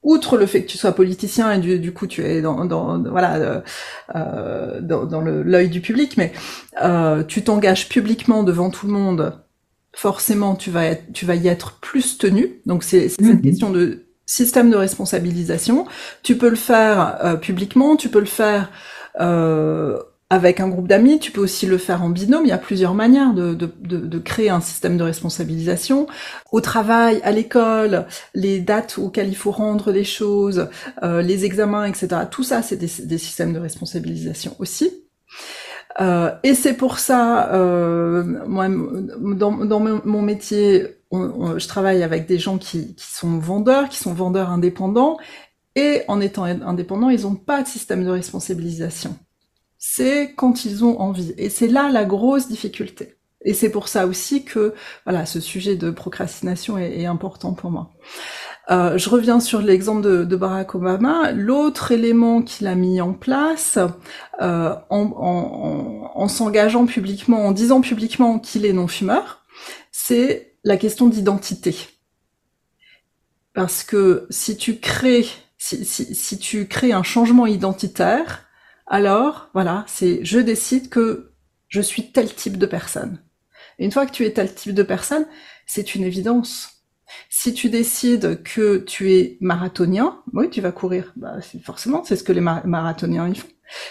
[0.02, 3.04] outre le fait que tu sois politicien et du, du coup tu es dans, dans
[3.04, 3.62] voilà euh,
[4.16, 6.32] euh dans, dans l'œil du public, mais
[6.84, 9.34] euh, tu t'engages publiquement devant tout le monde,
[9.94, 12.62] forcément tu vas être, tu vas y être plus tenu.
[12.66, 13.42] Donc c'est une mhm.
[13.42, 15.86] question de système de responsabilisation.
[16.24, 18.72] Tu peux le faire euh, publiquement, tu peux le faire
[19.20, 20.00] euh,
[20.30, 22.46] avec un groupe d'amis, tu peux aussi le faire en binôme.
[22.46, 26.06] Il y a plusieurs manières de, de, de, de créer un système de responsabilisation.
[26.52, 28.06] Au travail, à l'école,
[28.36, 30.70] les dates auxquelles il faut rendre les choses,
[31.02, 32.10] euh, les examens, etc.
[32.30, 34.92] Tout ça, c'est des, des, systèmes de responsabilisation aussi.
[36.00, 42.38] Euh, et c'est pour ça, euh, moi, dans, dans mon métier, je travaille avec des
[42.38, 45.18] gens qui, qui sont vendeurs, qui sont vendeurs indépendants,
[45.76, 49.18] et en étant indépendants, ils n'ont pas de système de responsabilisation
[49.80, 51.34] c'est quand ils ont envie.
[51.38, 53.16] Et c'est là la grosse difficulté.
[53.46, 54.74] Et c'est pour ça aussi que
[55.06, 57.92] voilà, ce sujet de procrastination est, important pour moi.
[58.70, 61.32] Euh, je reviens sur l'exemple de, Barack Obama.
[61.32, 63.80] L'autre élément qu'il a mis en place,
[64.42, 69.46] euh, en, en, en s'engageant publiquement, en disant publiquement qu'il est non-fumeur,
[69.92, 71.76] c'est la question d'identité.
[73.54, 75.26] Parce que si tu crées,
[75.58, 78.49] si tu crées un changement identitaire,
[78.90, 81.32] alors voilà, c'est je décide que
[81.68, 83.22] je suis tel type de personne.
[83.78, 85.26] Une fois que tu es tel type de personne,
[85.66, 86.84] c'est une évidence.
[87.30, 91.14] Si tu décides que tu es marathonien, oui, tu vas courir.
[91.16, 93.48] Bah, forcément, c'est ce que les marathoniens ils font.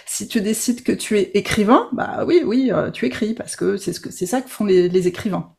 [0.07, 3.77] Si tu décides que tu es écrivain, bah oui, oui, euh, tu écris parce que
[3.77, 5.55] c'est ce que c'est ça que font les, les écrivains.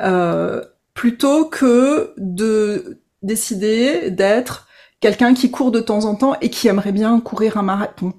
[0.00, 0.64] Euh,
[0.94, 4.65] plutôt que de décider d'être
[5.06, 8.12] quelqu'un qui court de temps en temps et qui aimerait bien courir un marathon,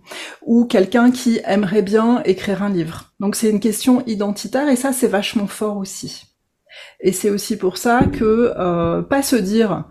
[0.46, 3.12] ou quelqu'un qui aimerait bien écrire un livre.
[3.20, 6.28] Donc c'est une question identitaire et ça c'est vachement fort aussi.
[7.02, 9.84] Et c'est aussi pour ça que euh, pas se dire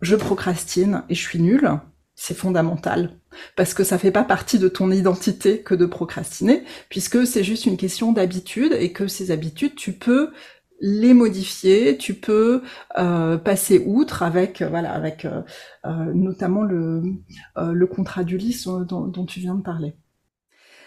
[0.00, 1.68] je procrastine et je suis nul,
[2.14, 3.18] c'est fondamental
[3.56, 7.66] parce que ça fait pas partie de ton identité que de procrastiner, puisque c'est juste
[7.66, 10.30] une question d'habitude et que ces habitudes tu peux
[10.82, 12.62] les modifier, tu peux
[12.98, 15.42] euh, passer outre avec euh, voilà avec euh,
[15.86, 17.02] euh, notamment le
[17.56, 19.94] euh, le contrat d'Ulysse dont, dont, tu viens de parler.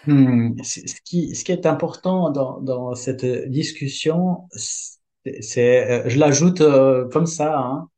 [0.06, 6.62] Hmm, ce qui ce qui est important dans dans cette discussion, c'est je l'ajoute
[7.10, 7.58] comme ça.
[7.58, 7.88] Hein,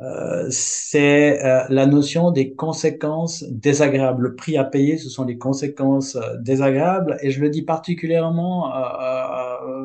[0.00, 4.22] euh, c'est euh, la notion des conséquences désagréables.
[4.22, 7.18] Le prix à payer, ce sont les conséquences euh, désagréables.
[7.22, 8.72] Et je le dis particulièrement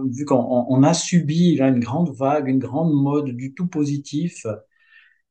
[0.10, 4.46] vu qu'on on a subi là, une grande vague, une grande mode du tout positif.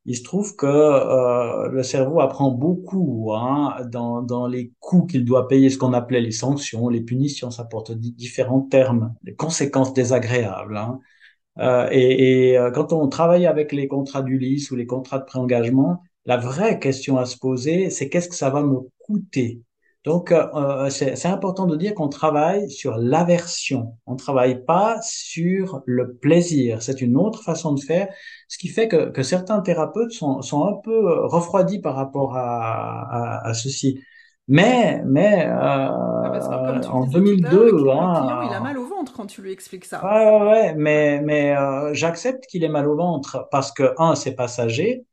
[0.07, 5.49] Il se trouve que le cerveau apprend beaucoup hein, dans, dans les coûts qu'il doit
[5.49, 10.77] payer, ce qu'on appelait les sanctions, les punitions, ça porte différents termes, les conséquences désagréables.
[10.77, 11.01] Hein.
[11.59, 15.25] Euh, et, et euh, quand on travaille avec les contrats d'Ulysse ou les contrats de
[15.25, 19.61] préengagement, la vraie question à se poser, c'est qu'est-ce que ça va me coûter?
[20.05, 23.97] Donc, euh, euh c'est important de dire qu'on travaille sur l'aversion.
[24.07, 26.83] On travaille pas sur le plaisir.
[26.83, 28.09] C'est une autre façon de faire,
[28.49, 33.41] ce qui fait que, que certains thérapeutes sont, sont, un peu refroidis par rapport à,
[33.45, 33.99] à, à ceci.
[34.47, 35.89] Mais, mais euh,
[36.91, 38.84] en 2002, le hein, il a mal au ventre
[39.15, 40.05] quand tu lui expliques ça.
[40.05, 45.05] Ouais, mais, mais euh, j'accepte qu'il ait mal au ventre parce que un, c'est passager,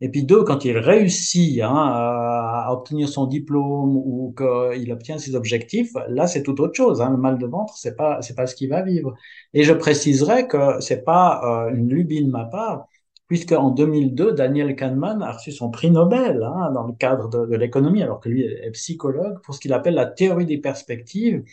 [0.00, 5.34] et puis deux, quand il réussit hein, à obtenir son diplôme ou qu'il obtient ses
[5.34, 7.02] objectifs, là c'est tout autre chose.
[7.02, 7.10] Hein.
[7.10, 9.14] Le mal de ventre, c'est pas c'est pas ce qu'il va vivre.
[9.52, 12.86] Et je préciserai que c'est pas euh, une lubie de ma part
[13.28, 17.56] puisque en 2002, Daniel Kahneman a reçu son prix Nobel hein, dans le cadre de
[17.56, 21.44] l'économie, alors que lui est psychologue, pour ce qu'il appelle la théorie des perspectives,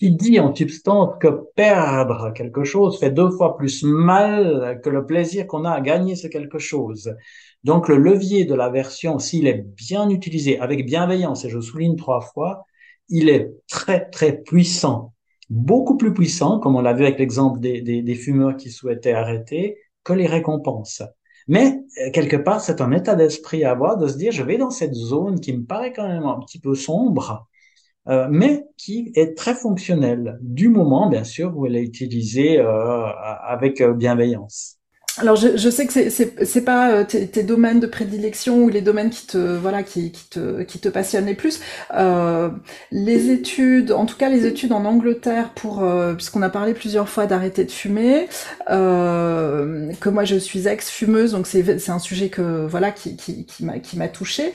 [0.00, 5.04] qui dit en substance que perdre quelque chose fait deux fois plus mal que le
[5.04, 7.14] plaisir qu'on a à gagner ce quelque chose.
[7.64, 12.22] Donc le levier de l'aversion, s'il est bien utilisé avec bienveillance, et je souligne trois
[12.22, 12.64] fois,
[13.10, 15.12] il est très très puissant,
[15.50, 19.76] beaucoup plus puissant, comme on l'a vu avec l'exemple des, des, fumeurs qui souhaitaient arrêter,
[20.02, 21.02] que les récompenses.
[21.46, 24.56] Mais euh, quelque part, c'est un état d'esprit à avoir de se dire, je vais
[24.56, 27.46] dans cette zone qui me paraît quand même un petit peu sombre,
[28.08, 33.06] euh, mais qui est très fonctionnelle, du moment, bien sûr, où elle est utilisée euh,
[33.46, 34.80] avec euh, bienveillance.
[35.18, 38.68] Alors je, je, sais que c'est c'est pas euh, tes, tes, domaines de prédilection ou
[38.68, 41.60] les domaines qui te voilà qui, qui te qui te passionnent les plus.
[41.94, 42.48] Euh,
[42.90, 47.08] les études, en tout cas les études en Angleterre pour euh, puisqu'on a parlé plusieurs
[47.08, 48.28] fois d'arrêter de fumer,
[48.70, 53.16] euh, que moi je suis ex fumeuse donc c'est c'est un sujet que voilà qui
[53.16, 54.52] qui qui m'a qui m'a touchée.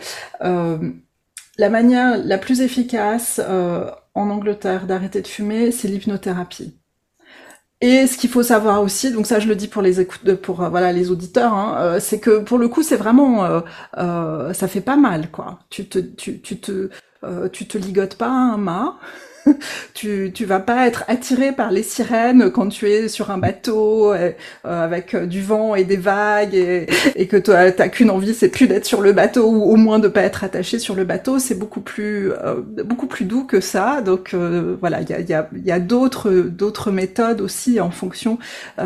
[1.59, 6.79] Euh, la manière la plus efficace euh, en Angleterre d'arrêter de fumer, c'est l'hypnothérapie.
[7.81, 10.63] Et ce qu'il faut savoir aussi, donc ça je le dis pour les écoutes, pour
[10.63, 13.61] euh, voilà les auditeurs, hein, euh, c'est que pour le coup c'est vraiment, euh,
[13.97, 15.59] euh, ça fait pas mal quoi.
[15.69, 16.89] Tu te, tu, tu te,
[17.23, 18.97] euh, tu te ligotes pas à un mât.
[19.93, 24.13] tu, tu vas pas être attiré par les sirènes quand tu es sur un bateau
[24.13, 24.31] euh,
[24.63, 28.49] avec euh, du vent et des vagues et, et que toi t'as qu'une envie c'est
[28.49, 31.39] plus d'être sur le bateau ou au moins de pas être attaché sur le bateau.
[31.39, 34.01] C'est beaucoup plus euh, beaucoup plus doux que ça.
[34.01, 38.37] Donc euh, voilà il y a, y a, d'autres d'autres méthodes aussi en fonction
[38.79, 38.83] euh,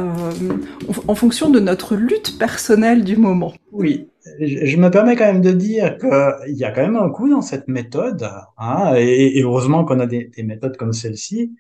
[1.08, 3.54] en fonction de notre lutte personnelle du moment.
[3.72, 4.08] Oui
[4.40, 7.42] je me permets quand même de dire qu'il y a quand même un coût dans
[7.42, 11.56] cette méthode, hein, et, heureusement qu'on a des, des, méthodes comme celle-ci.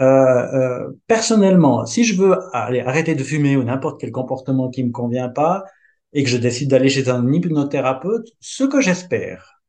[0.00, 4.84] Euh, euh, personnellement, si je veux aller arrêter de fumer ou n'importe quel comportement qui
[4.84, 5.64] me convient pas,
[6.12, 9.62] et que je décide d'aller chez un hypnothérapeute, ce que j'espère,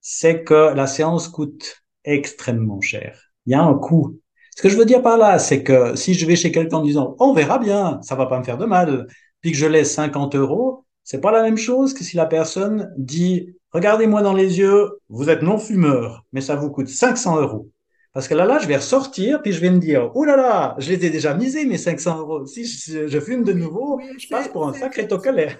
[0.00, 3.32] c'est que la séance coûte extrêmement cher.
[3.46, 4.20] Il y a un coût.
[4.56, 6.82] Ce que je veux dire par là, c'est que si je vais chez quelqu'un en
[6.84, 9.06] disant on verra bien, ça va pas me faire de mal,
[9.40, 12.90] puis que je laisse 50 euros, c'est pas la même chose que si la personne
[12.96, 17.68] dit Regardez-moi dans les yeux, vous êtes non fumeur, mais ça vous coûte 500 euros.
[18.14, 20.74] Parce que là, là, je vais ressortir, puis je vais me dire, oh là là,
[20.78, 22.46] je les ai déjà misés, mes 500 euros.
[22.46, 25.58] Si je, je fume de nouveau, oui, je passe pour un sacré tocalet.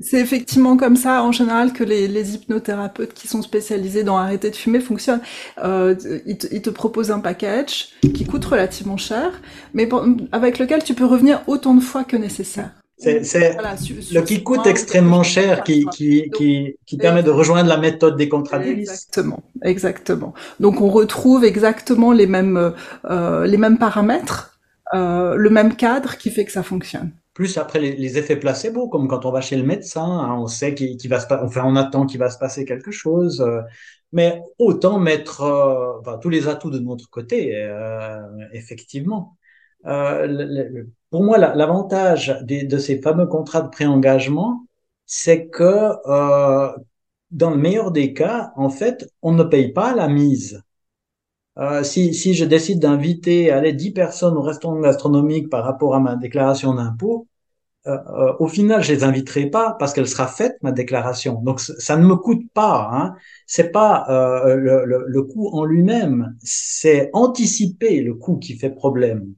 [0.00, 4.50] C'est effectivement comme ça, en général, que les, les, hypnothérapeutes qui sont spécialisés dans arrêter
[4.50, 5.22] de fumer fonctionnent.
[5.62, 5.94] Euh,
[6.24, 9.42] ils, te, ils, te, proposent un package qui coûte relativement cher,
[9.74, 10.02] mais pour,
[10.32, 12.72] avec lequel tu peux revenir autant de fois que nécessaire.
[13.04, 13.74] C'est voilà,
[14.12, 18.28] le qui coûte extrêmement cher qui, qui, qui, qui permet de rejoindre la méthode des
[18.28, 18.80] contradictions.
[18.80, 20.34] Exactement, exactement.
[20.60, 22.72] Donc on retrouve exactement les mêmes,
[23.04, 24.58] euh, les mêmes paramètres,
[24.94, 27.10] euh, le même cadre qui fait que ça fonctionne.
[27.34, 30.46] Plus après les, les effets placebo, comme quand on va chez le médecin, hein, on
[30.46, 33.40] sait qu'il qu va se enfin on attend qu'il va se passer quelque chose.
[33.40, 33.60] Euh,
[34.12, 37.52] mais autant mettre tous les atouts de notre côté,
[38.52, 39.36] effectivement.
[39.86, 44.66] Euh, pour moi, l'avantage de, ces fameux contrats de pré-engagement,
[45.06, 46.76] c'est que euh,
[47.30, 50.62] dans le meilleur des cas, en fait, on ne paye pas la mise.
[51.58, 56.16] Euh, si, je décide d'inviter aller 10 personnes au restaurant gastronomique par rapport à ma
[56.16, 57.28] déclaration d'impôt,
[57.86, 61.40] euh, au final, je les inviterai pas parce qu'elle sera faite ma déclaration.
[61.42, 62.90] Donc, ça ne me coûte pas.
[62.92, 63.14] Hein.
[63.46, 64.06] C'est pas
[64.56, 69.34] le coût en lui-même, c'est anticiper le coût qui fait problème.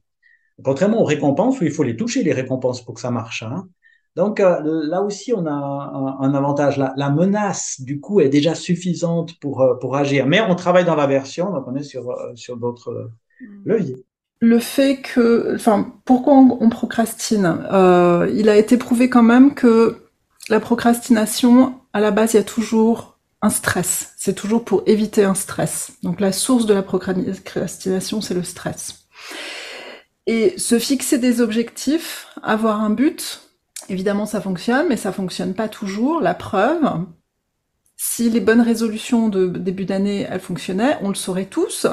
[0.63, 3.43] Contrairement aux récompenses où il faut les toucher, les récompenses, pour que ça marche.
[3.43, 3.67] Hein.
[4.15, 6.77] Donc euh, là aussi, on a un, un avantage.
[6.77, 10.25] La, la, menace, du coup, est déjà suffisante pour, euh, pour agir.
[10.25, 13.11] Mais on travaille dans la version, donc on est sur, euh, sur d'autres
[13.65, 14.03] leviers.
[14.39, 17.59] Le fait que, enfin, pourquoi on, on procrastine?
[17.71, 19.97] Euh, Il a été prouvé quand même que
[20.49, 24.13] la procrastination, à la base, il y a toujours un stress.
[24.17, 25.91] C'est toujours pour éviter un stress.
[26.03, 29.06] Donc la source de la procrastination, c'est le stress.
[30.27, 33.41] Et se fixer des objectifs, avoir un but,
[33.87, 36.19] évidemment ça fonctionne, mais ça fonctionne pas toujours.
[36.19, 36.83] La preuve,
[37.95, 41.87] si les bonnes résolutions de début d'année, elles fonctionnaient, on le saurait tous.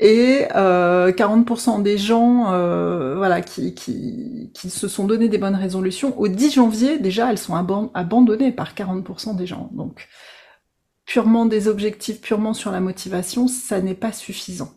[0.00, 5.56] Et euh, 40% des gens euh, voilà, qui, qui, qui, se sont donné des bonnes
[5.56, 7.56] résolutions, au 10 janvier, déjà, elles sont
[7.94, 9.68] abandonnées par 40% des gens.
[9.72, 10.08] Donc,
[11.04, 14.70] purement des objectifs, purement sur la motivation, ça n'est pas suffisant.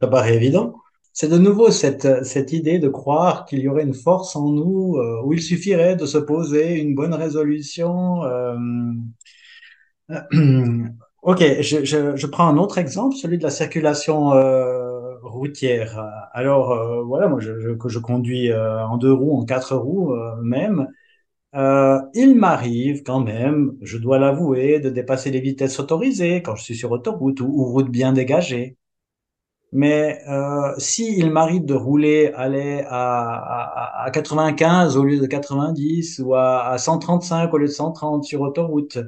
[0.00, 0.76] Ça paraît évident
[1.14, 4.96] c'est de nouveau cette, cette idée de croire qu'il y aurait une force en nous
[4.98, 8.24] euh, où il suffirait de se poser une bonne résolution.
[8.24, 8.56] Euh...
[11.22, 15.98] ok, je, je, je, prends un autre exemple, celui de la circulation euh, routière.
[16.32, 20.14] Alors euh, voilà, moi je, je, je conduis euh, en deux roues, en quatre roues
[20.42, 20.88] même.
[21.56, 26.64] euh, il m'arrive quand même, je dois l'avouer, de dépasser les vitesses autorisées quand je
[26.64, 28.76] suis sur autoroute ou, route bien dégagée.
[29.74, 36.20] Mais euh, si il m'arrive de rouler aller à, à, 95 au lieu de 90
[36.24, 38.98] ou à, à 135 au lieu de 130 sur autoroute,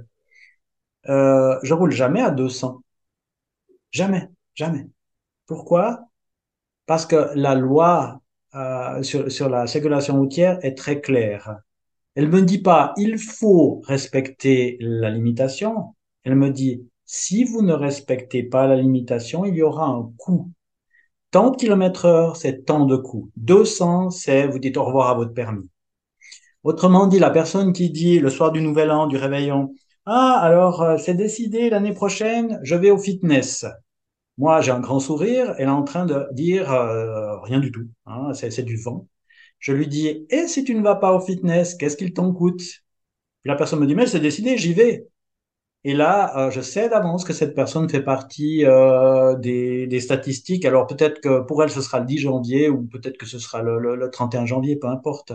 [1.09, 2.83] euh, je roule jamais à 200.
[3.91, 4.89] Jamais, jamais.
[5.47, 6.01] Pourquoi?
[6.87, 8.21] Parce que la loi
[8.55, 11.59] euh, sur, sur la circulation routière est très claire.
[12.17, 15.95] Elle me dit pas il faut respecter la limitation.
[16.25, 20.51] Elle me dit si vous ne respectez pas la limitation, il y aura un coût.
[21.31, 23.31] Tant de kilomètres heure, c'est tant de coûts.
[23.37, 25.69] 200, c'est vous dites au revoir à votre permis.
[26.65, 29.75] Autrement dit, la personne qui dit le soir du nouvel an, du réveillon,
[30.05, 33.65] ah, alors euh, c'est décidé l'année prochaine, je vais au fitness.
[34.39, 37.89] Moi, j'ai un grand sourire, elle est en train de dire euh, rien du tout,
[38.07, 39.09] hein, c'est du vent.
[39.59, 42.63] Je lui dis, et si tu ne vas pas au fitness, qu'est-ce qu'il t'en coûte?
[43.45, 45.09] La personne me dit, mais c'est décidé, j'y vais.
[45.89, 50.65] Et là, euh, je sais d'avance que cette personne fait partie euh, des, des, statistiques.
[50.65, 53.63] Alors peut-être que pour elle, ce sera le 10 janvier ou peut-être que ce sera
[53.63, 55.33] le, le, le 31 janvier, peu importe.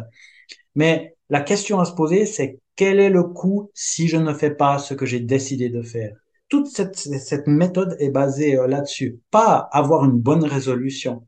[0.75, 4.51] Mais la question à se poser, c'est quel est le coût si je ne fais
[4.51, 6.17] pas ce que j'ai décidé de faire?
[6.49, 11.25] Toute cette, cette méthode est basée euh, là-dessus, pas avoir une bonne résolution.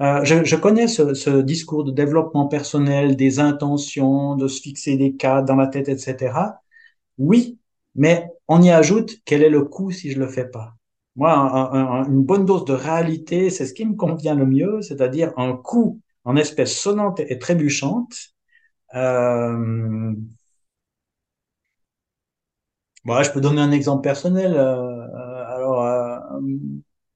[0.00, 4.96] Euh, je, je, connais ce, ce, discours de développement personnel, des intentions, de se fixer
[4.96, 6.58] des cas dans la tête, etc.
[7.18, 7.60] Oui,
[7.94, 10.74] mais on y ajoute quel est le coût si je le fais pas?
[11.16, 11.34] Moi,
[12.08, 16.00] une bonne dose de réalité, c'est ce qui me convient le mieux, c'est-à-dire un coût
[16.24, 18.34] en espèces sonnantes et trébuchantes.
[18.94, 20.12] Euh...
[23.04, 24.54] Bon, je peux donner un exemple personnel.
[24.56, 25.06] Euh,
[25.48, 26.18] alors, euh,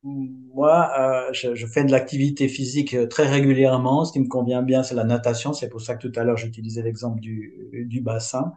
[0.03, 4.05] moi, euh, je, fais de l'activité physique euh, très régulièrement.
[4.05, 5.53] Ce qui me convient bien, c'est la natation.
[5.53, 8.55] C'est pour ça que tout à l'heure, j'utilisais l'exemple du, bassin.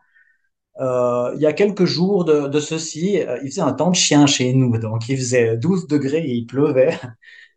[0.79, 3.95] Euh, il y a quelques jours de, de ceci, euh, il faisait un temps de
[3.95, 4.77] chien chez nous.
[4.77, 6.97] Donc, il faisait 12 degrés et il pleuvait.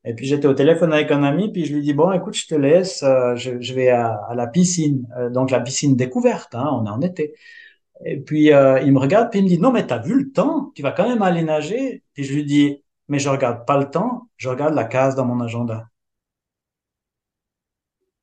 [0.05, 2.47] Et puis, j'étais au téléphone avec un ami, puis je lui dis, bon, écoute, je
[2.47, 3.05] te laisse,
[3.37, 5.05] je, je vais à, à, la piscine.
[5.33, 7.35] donc, la piscine découverte, hein, on est en été.
[8.05, 10.73] Et puis, il me regarde, puis il me dit, non, mais t'as vu le temps?
[10.77, 12.05] Tu vas quand même aller nager?
[12.15, 15.25] Puis je lui dis, mais je regarde pas le temps, je regarde la case dans
[15.27, 15.89] mon agenda.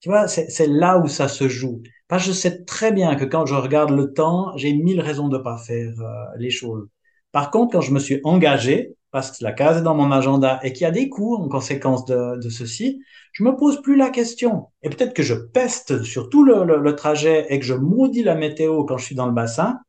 [0.02, 1.82] Tu vois, c'est là où ça se joue.
[2.14, 5.38] Que je sais très bien que quand je regarde le temps, j'ai mille raisons de
[5.40, 6.88] pas faire euh, les choses.
[7.32, 10.60] Par contre, quand je me suis engagé, parce que la case est dans mon agenda
[10.64, 13.02] et qu'il y a des coûts en conséquence de, ceci,
[13.32, 14.68] je me pose plus la question.
[14.84, 18.84] Et peut-être que je peste sur tout le trajet et que je maudis la météo
[18.86, 19.80] quand je suis dans le bassin,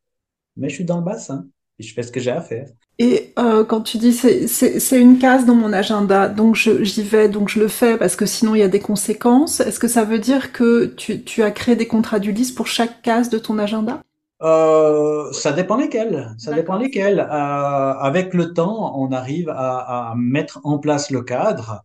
[0.56, 1.46] mais je suis dans le bassin
[1.78, 2.66] et je fais ce que j'ai à faire.
[2.98, 7.48] Et euh, quand tu dis c'est une case dans mon agenda, donc j'y vais, donc
[7.48, 9.60] je le fais parce que sinon il y a des conséquences.
[9.60, 13.02] Est-ce que ça veut dire que tu, tu as créé des contrats d'Ulysse pour chaque
[13.02, 14.00] case de ton agenda?
[14.42, 16.34] Euh, ça dépend lesquels.
[16.38, 17.18] Ça dépend lesquels.
[17.18, 21.82] Euh, avec le temps, on arrive à, à, mettre en place le cadre,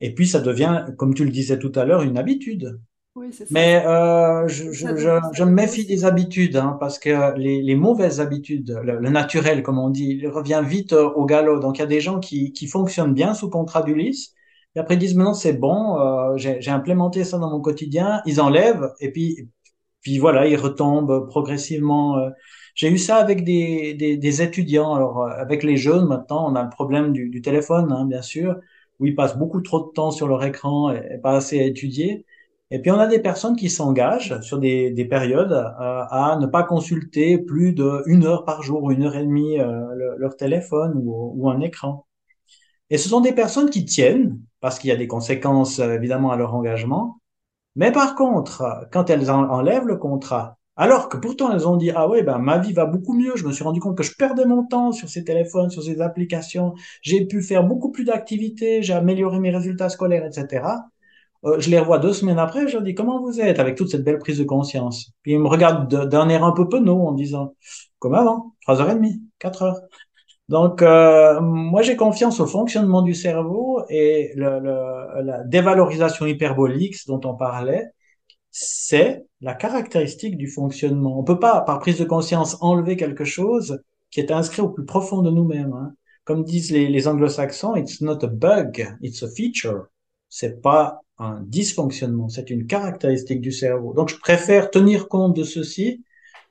[0.00, 2.80] et puis ça devient, comme tu le disais tout à l'heure, une habitude.
[3.50, 4.86] Mais euh, je, je,
[5.32, 9.78] je, me méfie des habitudes, hein, parce que les, les mauvaises habitudes, le, naturel, comme
[9.78, 11.60] on dit, il revient vite euh, au galop.
[11.60, 14.34] Donc il y a des gens qui, qui fonctionnent bien sous contrat d'Ulysse,
[14.74, 18.40] et après ils disent maintenant c'est bon, euh, j'ai implémenté ça dans mon quotidien, ils
[18.40, 19.48] enlèvent, et puis,
[20.02, 22.18] puis voilà, ils retombent progressivement.
[22.18, 22.30] Euh.
[22.74, 24.94] J'ai eu ça avec des, des, des, étudiants.
[24.94, 28.22] Alors euh, avec les jeunes maintenant, on a le problème du, du téléphone, hein, bien
[28.22, 28.56] sûr,
[29.00, 31.64] où ils passent beaucoup trop de temps sur leur écran et, et pas assez à
[31.64, 32.24] étudier.
[32.70, 36.46] Et puis on a des personnes qui s'engagent sur des, des périodes euh, à ne
[36.46, 41.32] pas consulter plus d'une heure par jour, une heure et demie euh, leur téléphone ou,
[41.34, 42.06] ou, un écran.
[42.90, 46.30] Et ce sont des personnes qui tiennent, parce qu'il y a des conséquences euh, évidemment
[46.30, 47.20] à leur engagement.
[47.76, 52.08] Mais par contre, quand elles enlèvent le contrat, alors que pourtant elles ont dit ah
[52.08, 54.44] ouais ben ma vie va beaucoup mieux, je me suis rendu compte que je perdais
[54.46, 58.94] mon temps sur ces téléphones, sur ces applications, j'ai pu faire beaucoup plus d'activités, j'ai
[58.94, 60.64] amélioré mes résultats scolaires, etc.
[61.44, 63.90] Euh, je les revois deux semaines après, je leur dis comment vous êtes avec toute
[63.90, 65.12] cette belle prise de conscience.
[65.22, 67.54] Puis ils me regardent d'un air un peu penaud en disant
[67.98, 69.80] comme avant, trois heures et demie, quatre heures.
[70.48, 76.96] Donc euh, moi j'ai confiance au fonctionnement du cerveau et le, le, la dévalorisation hyperbolique
[77.06, 77.86] dont on parlait,
[78.50, 81.18] c'est la caractéristique du fonctionnement.
[81.18, 83.80] On peut pas par prise de conscience enlever quelque chose
[84.10, 85.74] qui est inscrit au plus profond de nous-mêmes.
[85.74, 85.92] Hein.
[86.24, 89.84] Comme disent les, les anglo-saxons, it's not a bug, it's a feature.
[90.28, 93.92] C'est pas un dysfonctionnement, c'est une caractéristique du cerveau.
[93.94, 96.04] Donc je préfère tenir compte de ceci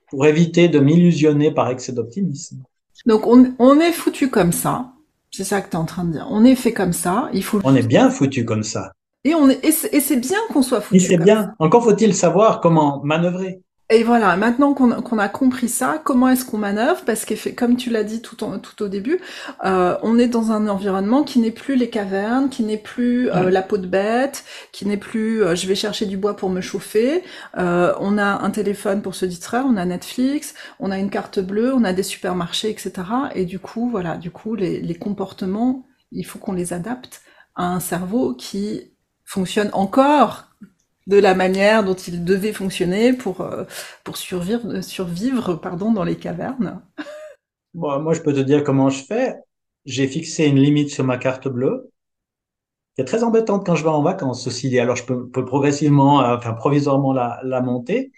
[0.09, 2.63] pour éviter de m'illusionner par excès d'optimisme.
[3.05, 4.91] Donc on, on, est foutu comme ça,
[5.31, 6.27] c'est ça que tu es en train de dire.
[6.29, 7.61] On est fait comme ça, il faut.
[7.63, 8.91] On est bien foutu comme ça.
[9.23, 10.97] Et on est, et c'est bien qu'on soit foutu.
[10.97, 11.53] Et c'est bien.
[11.59, 13.61] Encore faut-il savoir comment manœuvrer.
[13.89, 17.03] Et voilà, maintenant qu'on a compris ça, comment est-ce qu'on manœuvre?
[17.05, 19.21] Parce que, comme tu l'as dit tout, tout au début,
[19.63, 23.49] euh, on est dans un environnement qui n'est plus les cavernes, qui n'est plus euh,
[23.49, 26.59] la peau de bête, qui n'est plus euh, je vais chercher du bois pour me
[26.59, 27.23] chauffer.
[27.55, 31.73] on a un téléphone pour se distraire, on a Netflix, on a une carte bleue,
[31.73, 32.91] on a des supermarchés, etc.
[33.35, 37.21] Et du coup, voilà, du coup, les, les comportements, il faut qu'on les adapte
[37.55, 38.91] à un cerveau qui
[39.23, 40.46] fonctionne encore
[41.07, 43.63] de la manière dont il devait fonctionner pour, euh,
[44.03, 46.81] pour survivre, survivre pardon, dans les cavernes
[47.73, 49.35] bon, Moi, je peux te dire comment je fais.
[49.85, 51.91] J'ai fixé une limite sur ma carte bleue,
[52.95, 54.79] qui est très embêtante quand je vais en vacances, ceci dit.
[54.79, 58.11] Alors, je peux, progressivement, euh, enfin, provisoirement la, la monter.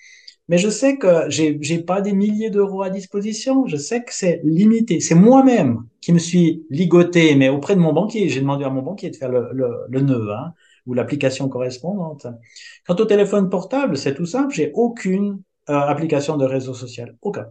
[0.50, 3.68] Mais je sais que j'ai, j'ai pas des milliers d'euros à disposition.
[3.68, 5.00] Je sais que c'est limité.
[5.00, 8.30] C'est moi-même qui me suis ligoté, mais auprès de mon banquier.
[8.30, 10.32] J'ai demandé à mon banquier de faire le, le, le nœud.
[10.34, 10.54] Hein
[10.90, 12.28] ou l'application correspondante.
[12.86, 17.48] Quant au téléphone portable, c'est tout simple, j'ai aucune euh, application de réseau social, aucun.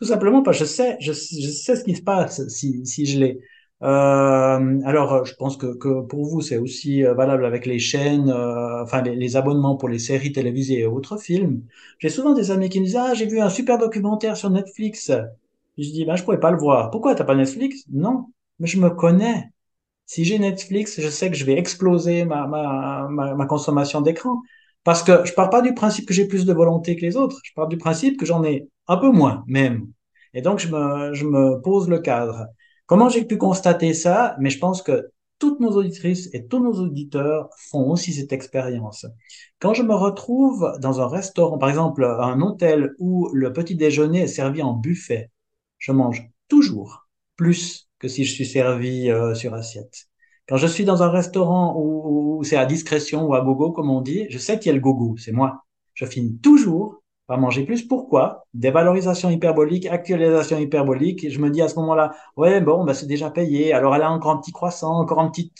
[0.00, 3.20] Tout simplement parce que je sais, je, sais ce qui se passe si, si je
[3.20, 3.40] l'ai.
[3.82, 5.66] Euh, alors, je pense que,
[6.02, 9.98] pour vous, c'est aussi euh, valable avec les chaînes, euh, enfin les, abonnements pour les
[9.98, 11.62] séries télévisées et autres films.
[11.98, 15.10] J'ai souvent des amis qui me disent ah j'ai vu un super documentaire sur Netflix.
[15.78, 16.90] je dis ben je pourrais pas le voir.
[16.90, 17.84] Pourquoi t'as pas Netflix?
[17.90, 18.26] Non,
[18.58, 19.50] mais je me connais.
[20.06, 24.42] Si j'ai Netflix, je sais que je vais exploser ma, ma, ma, consommation d'écran.
[24.84, 27.38] Parce que je pars pas du principe que j'ai plus de volonté que les autres.
[27.44, 29.86] Je pars du principe que j'en ai un peu moins, même.
[30.34, 32.46] Et donc, je me, je me pose le cadre.
[32.86, 34.36] Comment j'ai pu constater ça?
[34.40, 39.06] Mais je pense que toutes nos auditrices et tous nos auditeurs font aussi cette expérience.
[39.58, 44.20] Quand je me retrouve dans un restaurant, par exemple un hôtel où le petit déjeuner
[44.20, 45.30] est servi en buffet,
[45.78, 50.08] je mange toujours plus que si je suis servi euh, sur assiette.
[50.48, 54.00] Quand je suis dans un restaurant où, c'est à discrétion ou à gogo, comme on
[54.00, 55.64] dit, je sais qu'il y a le gogo, c'est moi.
[55.94, 57.82] Je finis toujours par manger plus.
[57.86, 58.46] Pourquoi?
[58.54, 61.24] Dévalorisation hyperbolique, actualisation hyperbolique.
[61.24, 63.72] Et je me dis à ce moment-là, ouais, bon, bah, c'est déjà payé.
[63.72, 65.52] Alors, elle a encore un petit croissant, encore un petit...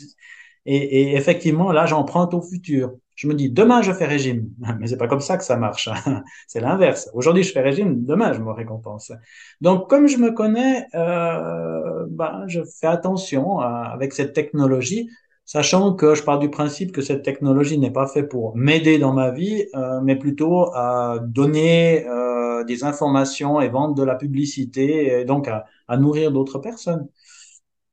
[0.66, 2.92] Et, et effectivement, là, j'emprunte au futur.
[3.14, 4.50] Je me dis, demain, je fais régime.
[4.80, 5.88] Mais c'est pas comme ça que ça marche.
[6.46, 7.10] c'est l'inverse.
[7.14, 9.12] Aujourd'hui, je fais régime, demain, je me récompense.
[9.60, 15.08] Donc, comme je me connais, euh, ben, je fais attention avec cette technologie,
[15.44, 19.12] sachant que je pars du principe que cette technologie n'est pas faite pour m'aider dans
[19.12, 25.20] ma vie, euh, mais plutôt à donner euh, des informations et vendre de la publicité,
[25.20, 27.08] et donc à nourrir d'autres personnes.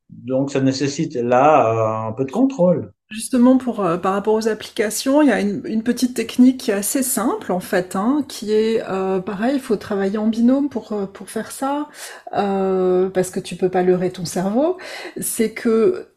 [0.09, 2.93] Donc, ça nécessite là un peu de contrôle.
[3.11, 6.75] Justement, pour, euh, par rapport aux applications, il y a une, petite technique qui est
[6.75, 10.93] assez simple en fait, hein, qui est euh, pareil, il faut travailler en binôme pour,
[10.93, 11.89] euh, pour faire ça,
[12.33, 14.77] euh, parce que tu peux pas leurrer ton cerveau.
[15.19, 16.09] C'est que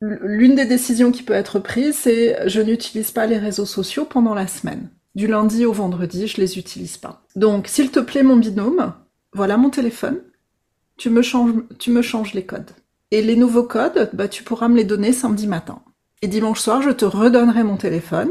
[0.00, 4.34] l'une des décisions qui peut être prise, c'est je n'utilise pas les réseaux sociaux pendant
[4.34, 4.88] la semaine.
[5.16, 7.24] Du lundi au vendredi, je les utilise pas.
[7.34, 8.94] Donc, s'il te plaît, mon binôme,
[9.32, 10.20] voilà mon téléphone,
[10.96, 12.70] tu me changes, tu me changes les codes.
[13.10, 15.82] Et les nouveaux codes, bah, tu pourras me les donner samedi matin.
[16.22, 18.30] Et dimanche soir, je te redonnerai mon téléphone.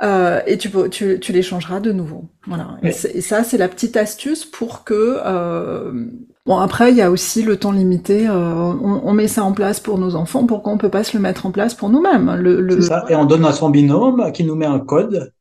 [0.00, 2.26] Euh, et tu, tu, tu les changeras de nouveau.
[2.46, 2.78] Voilà.
[2.82, 5.18] Et, ça, c'est la petite astuce pour que.
[5.24, 6.06] Euh...
[6.46, 8.28] Bon, après, il y a aussi le temps limité.
[8.28, 10.46] Euh, on, on, met ça en place pour nos enfants.
[10.46, 12.80] Pourquoi on peut pas se le mettre en place pour nous-mêmes le, le...
[12.80, 13.04] ça.
[13.08, 15.32] Et on donne à son binôme qui nous met un code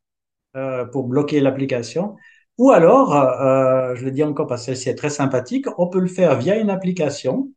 [0.55, 2.15] euh, pour bloquer l'application.
[2.57, 5.99] Ou alors, euh, je le dis encore parce que celle-ci est très sympathique, on peut
[5.99, 7.49] le faire via une application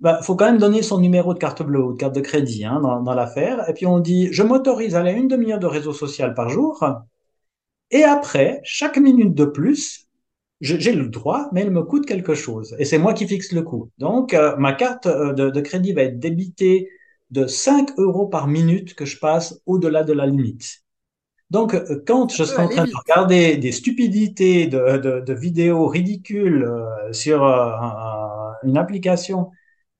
[0.00, 2.64] bah, faut quand même donner son numéro de carte bleue ou de carte de crédit
[2.64, 3.68] hein, dans, dans l'affaire.
[3.68, 6.84] Et puis on dit, je m'autorise à aller une demi-heure de réseau social par jour.
[7.90, 10.08] Et après, chaque minute de plus,
[10.60, 12.74] j'ai le droit, mais elle me coûte quelque chose.
[12.78, 13.90] Et c'est moi qui fixe le coût.
[13.98, 16.90] Donc, euh, ma carte euh, de, de, crédit va être débitée
[17.30, 20.82] de 5 euros par minute que je passe au-delà de la limite.
[21.50, 25.86] Donc, euh, quand je serai en train de regarder des stupidités de, de, de vidéos
[25.86, 26.68] ridicules
[27.12, 27.44] sur
[28.64, 29.50] une application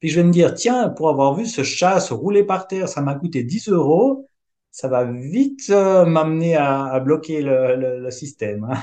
[0.01, 2.88] puis je vais me dire, tiens, pour avoir vu ce chat se rouler par terre,
[2.88, 4.26] ça m'a coûté 10 euros,
[4.70, 8.68] ça va vite euh, m'amener à, bloquer le, système.
[8.70, 8.78] Hein.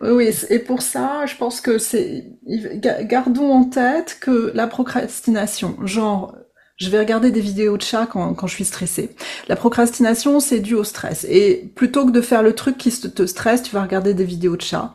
[0.00, 2.32] Oui, oui, et pour ça, je pense que c'est,
[2.76, 6.36] gardons en tête que la procrastination, genre
[6.78, 9.10] je vais regarder des vidéos de chat quand, je suis stressée.
[9.48, 11.26] La procrastination, c'est dû au stress.
[11.28, 14.56] Et plutôt que de faire le truc qui te stresse, tu vas regarder des vidéos
[14.56, 14.94] de chat.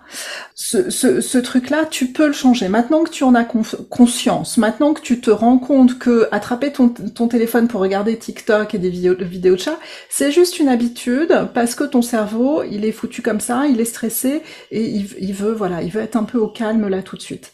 [0.56, 2.70] Ce, truc-là, tu peux le changer.
[2.70, 6.88] Maintenant que tu en as conscience, maintenant que tu te rends compte que attraper ton,
[7.28, 9.78] téléphone pour regarder TikTok et des vidéos, de chat,
[10.10, 13.86] c'est juste une habitude parce que ton cerveau, il est foutu comme ça, il est
[13.86, 17.18] stressé et il, il veut, voilà, il veut être un peu au calme là tout
[17.18, 17.52] de suite.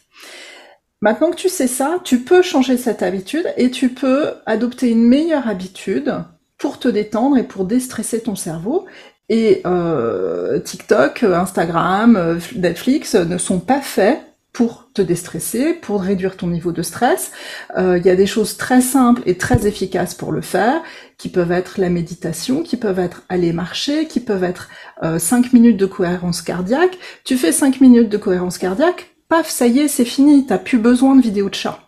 [1.02, 5.06] Maintenant que tu sais ça, tu peux changer cette habitude et tu peux adopter une
[5.06, 6.14] meilleure habitude
[6.58, 8.86] pour te détendre et pour déstresser ton cerveau.
[9.30, 14.20] Et euh, TikTok, Instagram, Netflix ne sont pas faits
[14.52, 17.30] pour te déstresser, pour réduire ton niveau de stress.
[17.78, 20.82] Euh, il y a des choses très simples et très efficaces pour le faire,
[21.18, 24.68] qui peuvent être la méditation, qui peuvent être aller marcher, qui peuvent être
[25.02, 26.98] euh, 5 minutes de cohérence cardiaque.
[27.24, 30.76] Tu fais 5 minutes de cohérence cardiaque, paf, ça y est, c'est fini, t'as plus
[30.76, 31.78] besoin de vidéo de chat.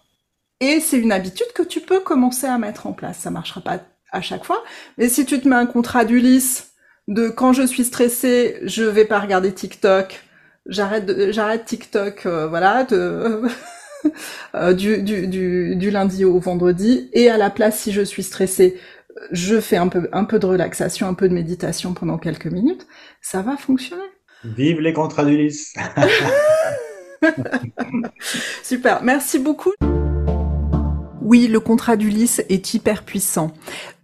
[0.61, 3.19] Et c'est une habitude que tu peux commencer à mettre en place.
[3.19, 3.81] Ça marchera pas
[4.13, 4.63] à chaque fois,
[4.97, 6.73] mais si tu te mets un contrat d'Ulysse
[7.09, 10.23] de quand je suis stressée, je vais pas regarder TikTok,
[10.67, 13.43] j'arrête j'arrête TikTok, euh, voilà, de,
[14.55, 18.23] euh, du, du, du, du, lundi au vendredi, et à la place, si je suis
[18.23, 18.79] stressée,
[19.33, 22.87] je fais un peu, un peu de relaxation, un peu de méditation pendant quelques minutes,
[23.21, 24.03] ça va fonctionner.
[24.45, 25.75] Vive les contrats d'Ulysse
[28.63, 29.73] Super, merci beaucoup.
[31.21, 33.53] Oui, le contrat d'Ulysse est hyper puissant.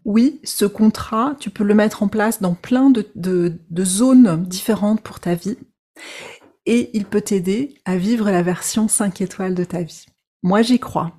[0.05, 5.03] Oui, ce contrat, tu peux le mettre en place dans plein de, de, zones différentes
[5.03, 5.59] pour ta vie.
[6.64, 10.07] Et il peut t'aider à vivre la version 5 étoiles de ta vie.
[10.43, 11.12] Moi, j'y crois.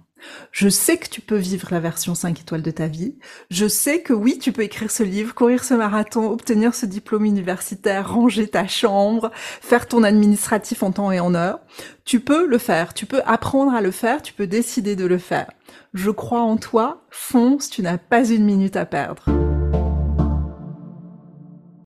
[0.51, 3.15] Je sais que tu peux vivre la version 5 étoiles de ta vie.
[3.49, 7.25] Je sais que oui, tu peux écrire ce livre, courir ce marathon, obtenir ce diplôme
[7.25, 11.59] universitaire, ranger ta chambre, faire ton administratif en temps et en heure.
[12.05, 12.93] Tu peux le faire.
[12.93, 14.21] Tu peux apprendre à le faire.
[14.21, 15.51] Tu peux décider de le faire.
[15.93, 17.03] Je crois en toi.
[17.09, 19.25] Fonce, tu n'as pas une minute à perdre.